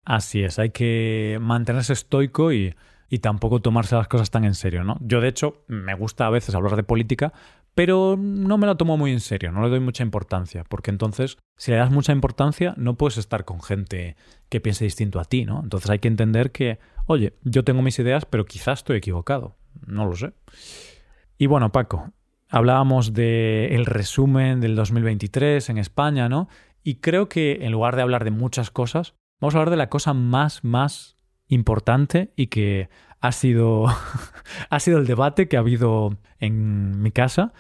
Así 0.05 0.43
es, 0.43 0.59
hay 0.59 0.71
que 0.71 1.39
mantenerse 1.41 1.93
estoico 1.93 2.53
y, 2.53 2.75
y 3.11 3.19
tampoco 3.19 3.61
tomarse 3.61 3.97
las 3.97 4.07
cosas 4.07 4.31
tan 4.31 4.45
en 4.45 4.55
serio, 4.55 4.85
¿no? 4.85 4.97
Yo, 5.01 5.21
de 5.21 5.29
hecho, 5.29 5.65
me 5.67 5.95
gusta 5.95 6.27
a 6.27 6.31
veces 6.31 6.55
hablar 6.55 6.77
de 6.77 6.85
política, 6.85 7.33
pero 7.75 8.17
no 8.19 8.59
me 8.59 8.67
lo 8.67 8.77
tomo 8.77 8.97
muy 8.97 9.13
en 9.13 9.21
serio, 9.21 9.53
no 9.53 9.63
le 9.63 9.69
doy 9.69 9.81
mucha 9.81 10.03
importancia, 10.03 10.65
porque 10.65 10.91
entonces, 10.91 11.39
si 11.57 11.71
le 11.71 11.77
das 11.77 11.91
mucha 11.91 12.13
importancia, 12.13 12.75
no 12.77 12.95
puedes 12.95 13.19
estar 13.19 13.45
con 13.45 13.63
gente 13.63 14.17
que 14.49 14.61
piense 14.61 14.85
distinto 14.85 15.21
a 15.21 15.25
ti, 15.25 15.45
¿no? 15.45 15.61
Entonces 15.63 15.91
hay 15.91 15.99
que 15.99 16.09
entender 16.09 16.53
que, 16.53 16.79
oye, 17.07 17.35
yo 17.43 17.65
tengo 17.65 17.83
mis 17.83 17.99
ideas, 17.99 18.25
pero 18.25 18.45
quizás 18.45 18.81
estoy 18.81 18.99
equivocado, 18.99 19.57
no 19.87 20.07
lo 20.07 20.17
sé. 20.17 20.33
Y 21.39 21.47
bueno, 21.47 21.73
Paco, 21.73 22.13
hablábamos 22.49 23.15
del 23.15 23.87
resumen 23.87 24.61
del 24.61 24.75
2023 24.77 25.71
en 25.71 25.79
España, 25.79 26.29
¿no? 26.29 26.49
Y 26.83 26.97
creo 26.97 27.29
que 27.29 27.61
en 27.63 27.73
lugar 27.73 27.97
de 27.97 28.03
hablar 28.03 28.25
de 28.25 28.31
muchas 28.31 28.71
cosas, 28.71 29.15
vamos 29.41 29.55
a 29.55 29.59
hablar 29.59 29.71
de 29.71 29.77
la 29.77 29.89
cosa 29.89 30.13
más, 30.13 30.65
más 30.65 31.17
importante 31.49 32.33
y 32.37 32.49
que 32.49 32.89
ha 33.21 33.33
sido, 33.33 33.87
ha 34.71 34.81
sido 34.81 34.99
el 34.99 35.07
debate 35.07 35.49
que 35.49 35.57
ha 35.57 35.61
habido 35.61 36.17
en 36.39 37.03
mi 37.03 37.13
casa 37.13 37.53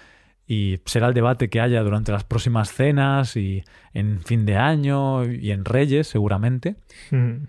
y 0.46 0.80
será 0.84 1.06
el 1.08 1.14
debate 1.14 1.48
que 1.48 1.60
haya 1.60 1.82
durante 1.82 2.10
las 2.10 2.24
próximas 2.24 2.72
cenas 2.72 3.36
y 3.36 3.62
en 3.92 4.20
fin 4.20 4.46
de 4.46 4.56
año 4.56 5.24
y 5.24 5.52
en 5.52 5.64
Reyes 5.64 6.08
seguramente. 6.08 6.76
Mm. 7.10 7.44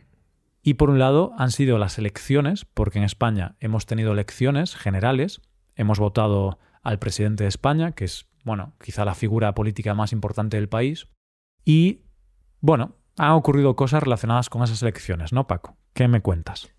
Y 0.62 0.76
por 0.76 0.92
un 0.92 1.00
lado 1.00 1.34
han 1.38 1.50
sido 1.50 1.80
las 1.80 1.98
elecciones, 1.98 2.66
porque 2.66 3.00
en 3.00 3.06
España 3.06 3.56
hemos 3.60 3.88
tenido 3.88 4.12
elecciones 4.12 4.76
generales, 4.76 5.42
hemos 5.76 5.98
votado 5.98 6.60
al 6.84 7.00
presidente 7.00 7.46
de 7.46 7.50
España, 7.50 7.94
que 7.94 8.06
es, 8.06 8.28
bueno, 8.44 8.74
quizá 8.80 9.04
la 9.04 9.16
figura 9.16 9.56
política 9.56 9.96
más 9.96 10.14
importante 10.14 10.58
del 10.58 10.70
país, 10.70 11.08
y, 11.66 12.02
bueno, 12.60 12.96
han 13.18 13.32
ocurrido 13.32 13.76
cosas 13.76 14.04
relacionadas 14.04 14.50
con 14.50 14.62
esas 14.62 14.82
elecciones, 14.84 15.34
¿no, 15.34 15.48
Paco? 15.48 15.78
¿Qué 15.94 16.08
me 16.08 16.22
cuentas? 16.22 16.72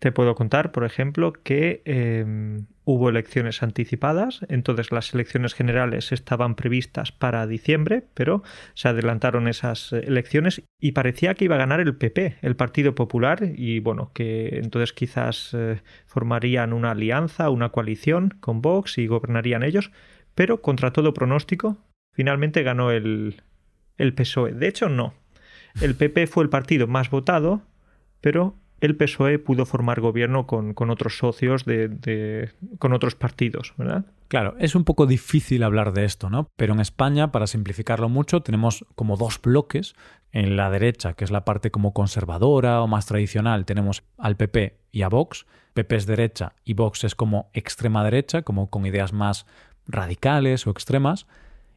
Te 0.00 0.12
puedo 0.12 0.34
contar, 0.34 0.72
por 0.72 0.84
ejemplo, 0.84 1.34
que 1.34 1.82
em, 1.84 2.66
hubo 2.84 3.10
elecciones 3.10 3.62
anticipadas, 3.62 4.40
entonces 4.48 4.92
las 4.92 5.12
elecciones 5.12 5.52
generales 5.52 6.10
estaban 6.12 6.54
previstas 6.54 7.12
para 7.12 7.46
diciembre, 7.46 8.04
pero 8.14 8.42
se 8.72 8.88
adelantaron 8.88 9.46
esas 9.46 9.92
elecciones 9.92 10.62
y 10.80 10.92
parecía 10.92 11.34
que 11.34 11.44
iba 11.44 11.56
a 11.56 11.58
ganar 11.58 11.80
el 11.80 11.94
PP, 11.94 12.38
el 12.40 12.56
Partido 12.56 12.94
Popular, 12.94 13.40
y 13.54 13.80
bueno, 13.80 14.10
que 14.14 14.58
entonces 14.62 14.94
quizás 14.94 15.50
eh, 15.52 15.82
formarían 16.06 16.72
una 16.72 16.92
alianza, 16.92 17.50
una 17.50 17.68
coalición 17.68 18.38
con 18.40 18.62
Vox 18.62 18.96
y 18.96 19.06
gobernarían 19.06 19.62
ellos, 19.62 19.92
pero 20.34 20.62
contra 20.62 20.94
todo 20.94 21.12
pronóstico, 21.12 21.76
finalmente 22.14 22.62
ganó 22.62 22.90
el, 22.90 23.42
el 23.98 24.14
PSOE. 24.14 24.54
De 24.54 24.66
hecho, 24.66 24.88
no. 24.88 25.12
El 25.82 25.94
PP 25.94 26.26
fue 26.26 26.42
el 26.42 26.48
partido 26.48 26.86
más 26.86 27.10
votado, 27.10 27.60
pero 28.22 28.56
el 28.80 28.96
PSOE 28.96 29.38
pudo 29.38 29.66
formar 29.66 30.00
gobierno 30.00 30.46
con, 30.46 30.74
otros 30.90 31.18
socios 31.18 31.64
de, 31.64 32.50
con 32.78 32.92
otros 32.92 33.14
partidos, 33.14 33.74
¿verdad? 33.76 34.06
Claro, 34.28 34.54
es 34.58 34.74
un 34.74 34.84
poco 34.84 35.06
difícil 35.06 35.62
hablar 35.62 35.92
de 35.92 36.04
esto, 36.04 36.30
¿no? 36.30 36.48
Pero 36.56 36.72
en 36.72 36.80
España, 36.80 37.32
para 37.32 37.46
simplificarlo 37.46 38.08
mucho, 38.08 38.42
tenemos 38.42 38.86
como 38.94 39.16
dos 39.16 39.40
bloques. 39.42 39.94
En 40.32 40.56
la 40.56 40.70
derecha, 40.70 41.14
que 41.14 41.24
es 41.24 41.32
la 41.32 41.44
parte 41.44 41.72
como 41.72 41.92
conservadora 41.92 42.80
o 42.82 42.86
más 42.86 43.06
tradicional, 43.06 43.64
tenemos 43.64 44.04
al 44.16 44.36
PP 44.36 44.78
y 44.92 45.02
a 45.02 45.08
Vox. 45.08 45.46
PP 45.74 45.96
es 45.96 46.06
derecha 46.06 46.52
y 46.64 46.74
Vox 46.74 47.02
es 47.02 47.16
como 47.16 47.50
extrema 47.52 48.04
derecha, 48.04 48.42
como 48.42 48.70
con 48.70 48.86
ideas 48.86 49.12
más 49.12 49.46
radicales 49.88 50.66
o 50.66 50.70
extremas. 50.70 51.26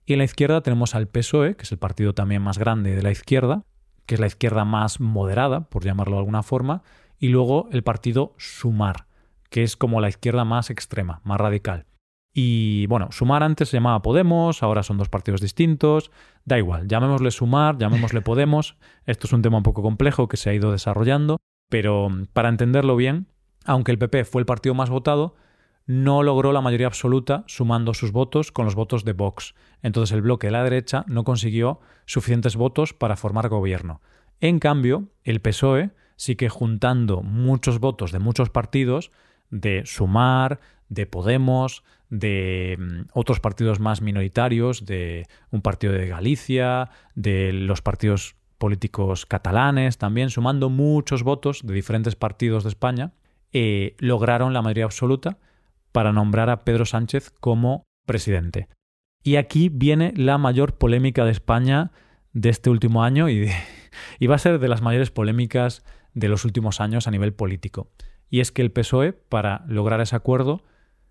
Y 0.06 0.14
en 0.14 0.20
la 0.20 0.26
izquierda 0.26 0.62
tenemos 0.62 0.94
al 0.94 1.08
PSOE, 1.08 1.56
que 1.56 1.64
es 1.64 1.72
el 1.72 1.80
partido 1.80 2.14
también 2.14 2.44
más 2.44 2.60
grande 2.60 2.96
de 2.96 3.02
la 3.02 3.12
izquierda, 3.12 3.64
que 4.06 4.16
es 4.16 4.22
la 4.22 4.28
izquierda 4.28 4.66
más 4.66 5.00
moderada, 5.00 5.70
por 5.70 5.84
llamarlo 5.84 6.14
de 6.14 6.20
alguna 6.20 6.44
forma, 6.44 6.84
y 7.20 7.30
luego 7.30 7.70
el 7.72 7.84
partido 7.84 8.34
Sumar, 8.38 9.08
que 9.50 9.64
es 9.64 9.78
como 9.78 10.02
la 10.02 10.10
izquierda 10.10 10.46
más 10.46 10.70
extrema, 10.70 11.22
más 11.24 11.40
radical. 11.40 11.86
Y 12.34 12.88
bueno, 12.88 13.10
Sumar 13.12 13.44
antes 13.44 13.70
se 13.70 13.78
llamaba 13.78 14.02
Podemos, 14.02 14.64
ahora 14.64 14.82
son 14.82 14.98
dos 14.98 15.10
partidos 15.10 15.40
distintos, 15.40 16.12
da 16.46 16.58
igual, 16.58 16.88
llamémosle 16.88 17.30
Sumar, 17.30 17.78
llamémosle 17.78 18.22
Podemos, 18.22 18.76
esto 19.06 19.28
es 19.28 19.34
un 19.34 19.44
tema 19.44 19.58
un 19.58 19.64
poco 19.64 19.84
complejo 19.84 20.28
que 20.28 20.38
se 20.38 20.50
ha 20.50 20.54
ido 20.54 20.72
desarrollando, 20.72 21.38
pero 21.70 22.10
para 22.34 22.50
entenderlo 22.50 22.96
bien, 22.96 23.28
aunque 23.66 23.92
el 23.92 24.00
PP 24.00 24.26
fue 24.26 24.42
el 24.42 24.46
partido 24.46 24.74
más 24.74 24.90
votado, 24.90 25.36
no 25.86 26.24
logró 26.24 26.52
la 26.54 26.62
mayoría 26.62 26.88
absoluta 26.88 27.44
sumando 27.48 27.94
sus 27.94 28.12
votos 28.12 28.52
con 28.52 28.66
los 28.66 28.76
votos 28.76 29.04
de 29.04 29.14
Vox. 29.14 29.54
Entonces 29.82 30.14
el 30.14 30.22
bloque 30.22 30.48
de 30.48 30.52
la 30.52 30.64
derecha 30.64 31.04
no 31.08 31.24
consiguió 31.24 31.80
suficientes 32.06 32.56
votos 32.56 32.94
para 32.94 33.16
formar 33.16 33.50
gobierno. 33.50 34.02
En 34.40 34.60
cambio, 34.60 35.10
el 35.24 35.42
PSOE 35.42 35.92
sí 36.16 36.36
que 36.36 36.50
juntando 36.50 37.22
muchos 37.22 37.80
votos 37.80 38.12
de 38.12 38.20
muchos 38.20 38.50
partidos, 38.50 39.12
de 39.50 39.84
Sumar, 39.86 40.60
de 40.90 41.06
Podemos, 41.06 41.84
de 42.10 42.78
mm, 42.80 43.02
otros 43.14 43.40
partidos 43.40 43.80
más 43.80 44.02
minoritarios, 44.02 44.86
de 44.86 45.28
un 45.52 45.62
partido 45.62 45.94
de 45.94 46.08
Galicia, 46.08 46.90
de 47.16 47.52
los 47.52 47.82
partidos 47.82 48.36
políticos 48.58 49.26
catalanes, 49.26 49.98
también 49.98 50.30
sumando 50.30 50.70
muchos 50.70 51.24
votos 51.24 51.62
de 51.64 51.74
diferentes 51.74 52.16
partidos 52.16 52.64
de 52.64 52.70
España, 52.70 53.12
eh, 53.52 53.96
lograron 54.00 54.54
la 54.54 54.62
mayoría 54.62 54.86
absoluta 54.86 55.38
para 55.94 56.12
nombrar 56.12 56.50
a 56.50 56.66
Pedro 56.66 56.84
Sánchez 56.84 57.32
como 57.40 57.86
presidente. 58.06 58.68
Y 59.24 59.38
aquí 59.38 59.70
viene 59.70 60.12
la 60.18 60.38
mayor 60.38 60.78
polémica 60.78 61.24
de 61.24 61.32
España 61.32 61.92
de 62.34 62.50
este 62.50 62.70
último 62.70 63.04
año 63.04 63.30
y, 63.30 63.50
va 64.28 64.36
a 64.36 64.40
ser 64.40 64.60
de 64.60 64.68
las 64.68 64.82
mayores 64.82 65.12
polémicas 65.12 65.86
de 66.14 66.28
los 66.28 66.44
últimos 66.44 66.82
años 66.82 67.08
a 67.08 67.12
nivel 67.12 67.34
político. 67.34 67.88
Y 68.30 68.42
es 68.42 68.52
que 68.52 68.62
el 68.62 68.72
PSOE, 68.72 69.14
para 69.14 69.64
lograr 69.68 70.02
ese 70.02 70.16
acuerdo, 70.16 70.64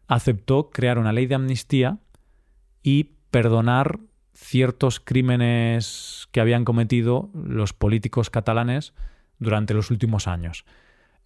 aceptó 0.09 0.71
crear 0.71 0.99
una 0.99 1.12
ley 1.12 1.27
de 1.27 1.37
amnistía 1.37 1.99
y 2.83 3.14
perdonar 3.31 4.01
ciertos 4.35 4.99
crímenes 4.99 6.29
que 6.33 6.40
habían 6.40 6.64
cometido 6.64 7.31
los 7.35 7.73
políticos 7.73 8.31
catalanes 8.31 8.92
durante 9.38 9.75
los 9.75 9.90
últimos 9.90 10.27
años. 10.27 10.64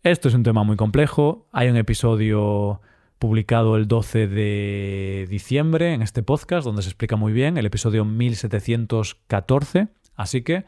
Esto 0.02 0.28
es 0.28 0.34
un 0.34 0.42
tema 0.42 0.62
muy 0.62 0.76
complejo, 0.76 1.48
hay 1.52 1.68
un 1.68 1.76
episodio 1.76 2.80
publicado 3.18 3.76
el 3.76 3.88
12 3.88 4.26
de 4.26 5.26
diciembre 5.28 5.94
en 5.94 6.02
este 6.02 6.22
podcast, 6.22 6.64
donde 6.64 6.82
se 6.82 6.88
explica 6.88 7.16
muy 7.16 7.32
bien 7.32 7.56
el 7.56 7.66
episodio 7.66 8.04
1714. 8.04 9.88
Así 10.14 10.42
que 10.42 10.64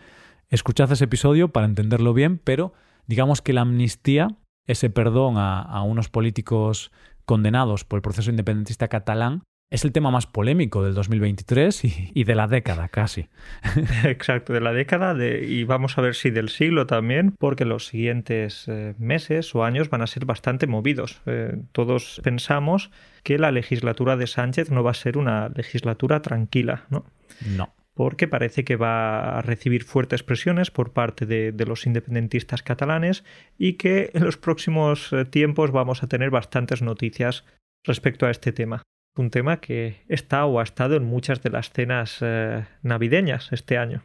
escuchad 0.48 0.90
ese 0.92 1.04
episodio 1.04 1.48
para 1.48 1.66
entenderlo 1.66 2.14
bien, 2.14 2.38
pero 2.38 2.72
digamos 3.06 3.42
que 3.42 3.52
la 3.52 3.62
amnistía, 3.62 4.28
ese 4.66 4.90
perdón 4.90 5.36
a, 5.36 5.60
a 5.60 5.82
unos 5.82 6.08
políticos 6.08 6.90
condenados 7.24 7.84
por 7.84 7.98
el 7.98 8.02
proceso 8.02 8.30
independentista 8.30 8.88
catalán, 8.88 9.42
es 9.70 9.84
el 9.84 9.92
tema 9.92 10.10
más 10.10 10.26
polémico 10.26 10.82
del 10.82 10.94
2023 10.94 12.12
y, 12.14 12.24
de 12.24 12.34
la 12.34 12.46
década 12.46 12.88
casi. 12.88 13.28
Exacto, 14.04 14.52
de 14.52 14.60
la 14.60 14.72
década 14.72 15.14
de, 15.14 15.44
y 15.46 15.64
vamos 15.64 15.98
a 15.98 16.00
ver 16.00 16.14
si 16.14 16.30
del 16.30 16.48
siglo 16.48 16.86
también, 16.86 17.32
porque 17.38 17.64
los 17.64 17.86
siguientes 17.86 18.64
eh, 18.68 18.94
meses 18.98 19.54
o 19.54 19.64
años 19.64 19.90
van 19.90 20.02
a 20.02 20.06
ser 20.06 20.24
bastante 20.24 20.66
movidos. 20.66 21.20
Eh, 21.26 21.58
todos 21.72 22.20
pensamos 22.24 22.90
que 23.22 23.38
la 23.38 23.52
legislatura 23.52 24.16
de 24.16 24.26
Sánchez 24.26 24.70
no 24.70 24.82
va 24.82 24.92
a 24.92 24.94
ser 24.94 25.18
una 25.18 25.50
legislatura 25.50 26.22
tranquila, 26.22 26.84
¿no? 26.90 27.04
No 27.46 27.74
porque 27.94 28.28
parece 28.28 28.62
que 28.62 28.76
va 28.76 29.38
a 29.38 29.42
recibir 29.42 29.82
fuertes 29.82 30.22
presiones 30.22 30.70
por 30.70 30.92
parte 30.92 31.26
de, 31.26 31.50
de, 31.50 31.66
los 31.66 31.84
independentistas 31.84 32.62
catalanes 32.62 33.24
y 33.58 33.72
que 33.72 34.12
en 34.14 34.22
los 34.22 34.36
próximos 34.36 35.12
eh, 35.12 35.24
tiempos 35.24 35.72
vamos 35.72 36.04
a 36.04 36.06
tener 36.06 36.30
bastantes 36.30 36.80
noticias 36.80 37.44
respecto 37.82 38.26
a 38.26 38.30
este 38.30 38.52
tema 38.52 38.84
un 39.18 39.30
tema 39.30 39.58
que 39.58 40.02
está 40.08 40.46
o 40.46 40.60
ha 40.60 40.62
estado 40.62 40.96
en 40.96 41.04
muchas 41.04 41.42
de 41.42 41.50
las 41.50 41.70
cenas 41.70 42.18
eh, 42.20 42.64
navideñas 42.82 43.52
este 43.52 43.78
año. 43.78 44.02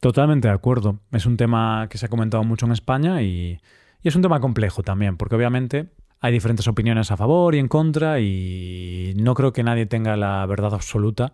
Totalmente 0.00 0.48
de 0.48 0.54
acuerdo. 0.54 1.00
Es 1.12 1.26
un 1.26 1.36
tema 1.36 1.86
que 1.88 1.98
se 1.98 2.06
ha 2.06 2.08
comentado 2.10 2.44
mucho 2.44 2.66
en 2.66 2.72
España 2.72 3.22
y, 3.22 3.58
Y 4.02 4.08
es 4.08 4.16
un 4.16 4.22
tema 4.22 4.40
complejo 4.40 4.82
también, 4.82 5.16
porque 5.16 5.34
obviamente 5.34 5.86
hay 6.20 6.32
diferentes 6.32 6.68
opiniones 6.68 7.10
a 7.10 7.16
favor 7.16 7.54
y 7.54 7.58
en 7.58 7.68
contra 7.68 8.20
y 8.20 9.14
no 9.16 9.34
creo 9.34 9.52
que 9.52 9.62
nadie 9.62 9.86
tenga 9.86 10.16
la 10.16 10.44
verdad 10.46 10.74
absoluta. 10.74 11.32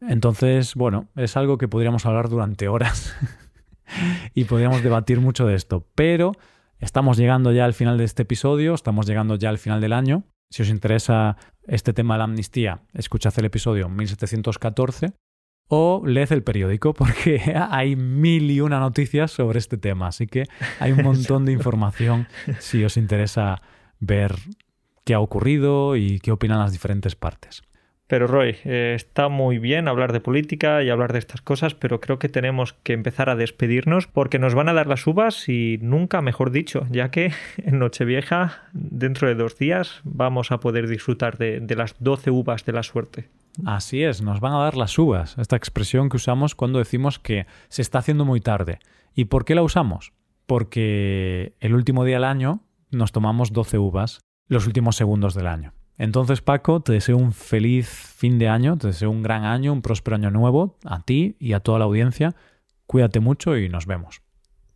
Entonces, 0.00 0.74
bueno, 0.74 1.08
es 1.16 1.36
algo 1.36 1.58
que 1.58 1.68
podríamos 1.68 2.06
hablar 2.06 2.28
durante 2.28 2.68
horas 2.68 3.16
y 4.34 4.44
podríamos 4.44 4.82
debatir 4.82 5.20
mucho 5.20 5.46
de 5.46 5.54
esto. 5.54 5.86
Pero 5.94 6.32
estamos 6.78 7.16
llegando 7.16 7.52
ya 7.52 7.64
al 7.64 7.74
final 7.74 7.98
de 7.98 8.04
este 8.04 8.22
episodio, 8.22 8.74
estamos 8.74 9.06
llegando 9.06 9.36
ya 9.36 9.48
al 9.48 9.58
final 9.58 9.80
del 9.80 9.92
año. 9.92 10.24
Si 10.50 10.62
os 10.62 10.68
interesa 10.68 11.36
este 11.66 11.92
tema 11.92 12.14
de 12.14 12.18
la 12.18 12.24
amnistía, 12.24 12.80
escuchad 12.94 13.34
el 13.36 13.44
episodio 13.44 13.88
1714 13.88 15.12
o 15.68 16.02
leed 16.06 16.32
el 16.32 16.42
periódico 16.42 16.94
porque 16.94 17.54
hay 17.54 17.96
mil 17.96 18.50
y 18.50 18.60
una 18.60 18.80
noticias 18.80 19.30
sobre 19.30 19.58
este 19.58 19.76
tema. 19.76 20.08
Así 20.08 20.26
que 20.26 20.44
hay 20.80 20.92
un 20.92 21.02
montón 21.02 21.44
de 21.44 21.52
información 21.52 22.26
si 22.58 22.82
os 22.84 22.96
interesa 22.96 23.60
ver 24.00 24.34
qué 25.04 25.14
ha 25.14 25.20
ocurrido 25.20 25.96
y 25.96 26.18
qué 26.20 26.32
opinan 26.32 26.58
las 26.58 26.72
diferentes 26.72 27.14
partes. 27.14 27.62
Pero 28.08 28.26
Roy, 28.26 28.56
eh, 28.64 28.94
está 28.96 29.28
muy 29.28 29.58
bien 29.58 29.86
hablar 29.86 30.14
de 30.14 30.20
política 30.20 30.82
y 30.82 30.88
hablar 30.88 31.12
de 31.12 31.18
estas 31.18 31.42
cosas, 31.42 31.74
pero 31.74 32.00
creo 32.00 32.18
que 32.18 32.30
tenemos 32.30 32.72
que 32.72 32.94
empezar 32.94 33.28
a 33.28 33.36
despedirnos 33.36 34.06
porque 34.06 34.38
nos 34.38 34.54
van 34.54 34.70
a 34.70 34.72
dar 34.72 34.86
las 34.86 35.06
uvas 35.06 35.46
y 35.46 35.78
nunca 35.82 36.22
mejor 36.22 36.50
dicho, 36.50 36.86
ya 36.90 37.10
que 37.10 37.32
en 37.58 37.78
Nochevieja, 37.78 38.62
dentro 38.72 39.28
de 39.28 39.34
dos 39.34 39.58
días, 39.58 40.00
vamos 40.04 40.50
a 40.52 40.58
poder 40.58 40.88
disfrutar 40.88 41.36
de, 41.36 41.62
las 41.76 41.96
doce 41.98 42.30
uvas 42.30 42.64
de 42.64 42.72
la 42.72 42.82
suerte. 42.82 43.28
Así 43.66 44.02
es, 44.02 44.22
nos 44.22 44.40
van 44.40 44.54
a 44.54 44.60
dar 44.60 44.76
las 44.76 44.98
uvas, 44.98 45.36
esta 45.36 45.56
expresión 45.56 46.08
que 46.08 46.16
usamos 46.16 46.54
cuando 46.54 46.78
decimos 46.78 47.18
que 47.18 47.46
se 47.68 47.82
está 47.82 47.98
haciendo 47.98 48.24
muy 48.24 48.40
tarde. 48.40 48.78
¿Y 49.14 49.26
por 49.26 49.44
qué 49.44 49.54
la 49.54 49.62
usamos? 49.62 50.14
Porque 50.46 51.52
el 51.60 51.74
último 51.74 52.04
día 52.04 52.16
del 52.16 52.24
año 52.24 52.62
nos 52.90 53.12
tomamos 53.12 53.52
12 53.52 53.76
uvas 53.76 54.20
los 54.46 54.66
últimos 54.66 54.96
segundos 54.96 55.34
del 55.34 55.46
año. 55.46 55.74
Entonces, 55.98 56.40
Paco, 56.40 56.80
te 56.80 56.92
deseo 56.92 57.16
un 57.16 57.32
feliz 57.32 57.88
fin 57.88 58.38
de 58.38 58.48
año, 58.48 58.78
te 58.78 58.86
deseo 58.86 59.10
un 59.10 59.22
gran 59.22 59.44
año, 59.44 59.72
un 59.72 59.82
próspero 59.82 60.16
año 60.16 60.30
nuevo 60.30 60.78
a 60.84 61.00
ti 61.00 61.36
y 61.40 61.52
a 61.52 61.60
toda 61.60 61.80
la 61.80 61.86
audiencia. 61.86 62.34
Cuídate 62.86 63.18
mucho 63.20 63.56
y 63.58 63.68
nos 63.68 63.86
vemos. 63.86 64.22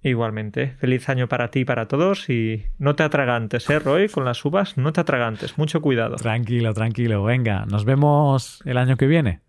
Igualmente, 0.03 0.75
feliz 0.79 1.09
año 1.09 1.29
para 1.29 1.49
ti 1.53 1.61
y 1.61 1.65
para 1.65 1.87
todos 1.87 2.29
y 2.29 2.67
no 2.79 2.97
te 2.97 3.05
atragantes, 3.05 3.71
¿eh, 3.71 3.79
Roy? 3.79 4.09
Con 4.09 4.25
las 4.25 4.45
uvas, 4.45 4.77
no 4.77 4.93
te 4.93 5.01
atragantes, 5.01 5.57
mucho 5.59 5.81
cuidado. 5.81 6.17
Tranquilo, 6.17 6.75
tranquilo, 6.75 7.23
venga, 7.23 7.67
nos 7.67 7.85
vemos 7.85 8.61
el 8.65 8.79
año 8.79 8.97
que 8.97 9.07
viene. 9.07 9.41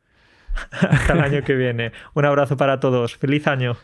Hasta 0.71 1.13
el 1.13 1.21
año 1.21 1.41
que 1.41 1.55
viene. 1.55 1.91
Un 2.13 2.25
abrazo 2.25 2.55
para 2.55 2.79
todos, 2.79 3.17
feliz 3.17 3.47
año. 3.47 3.77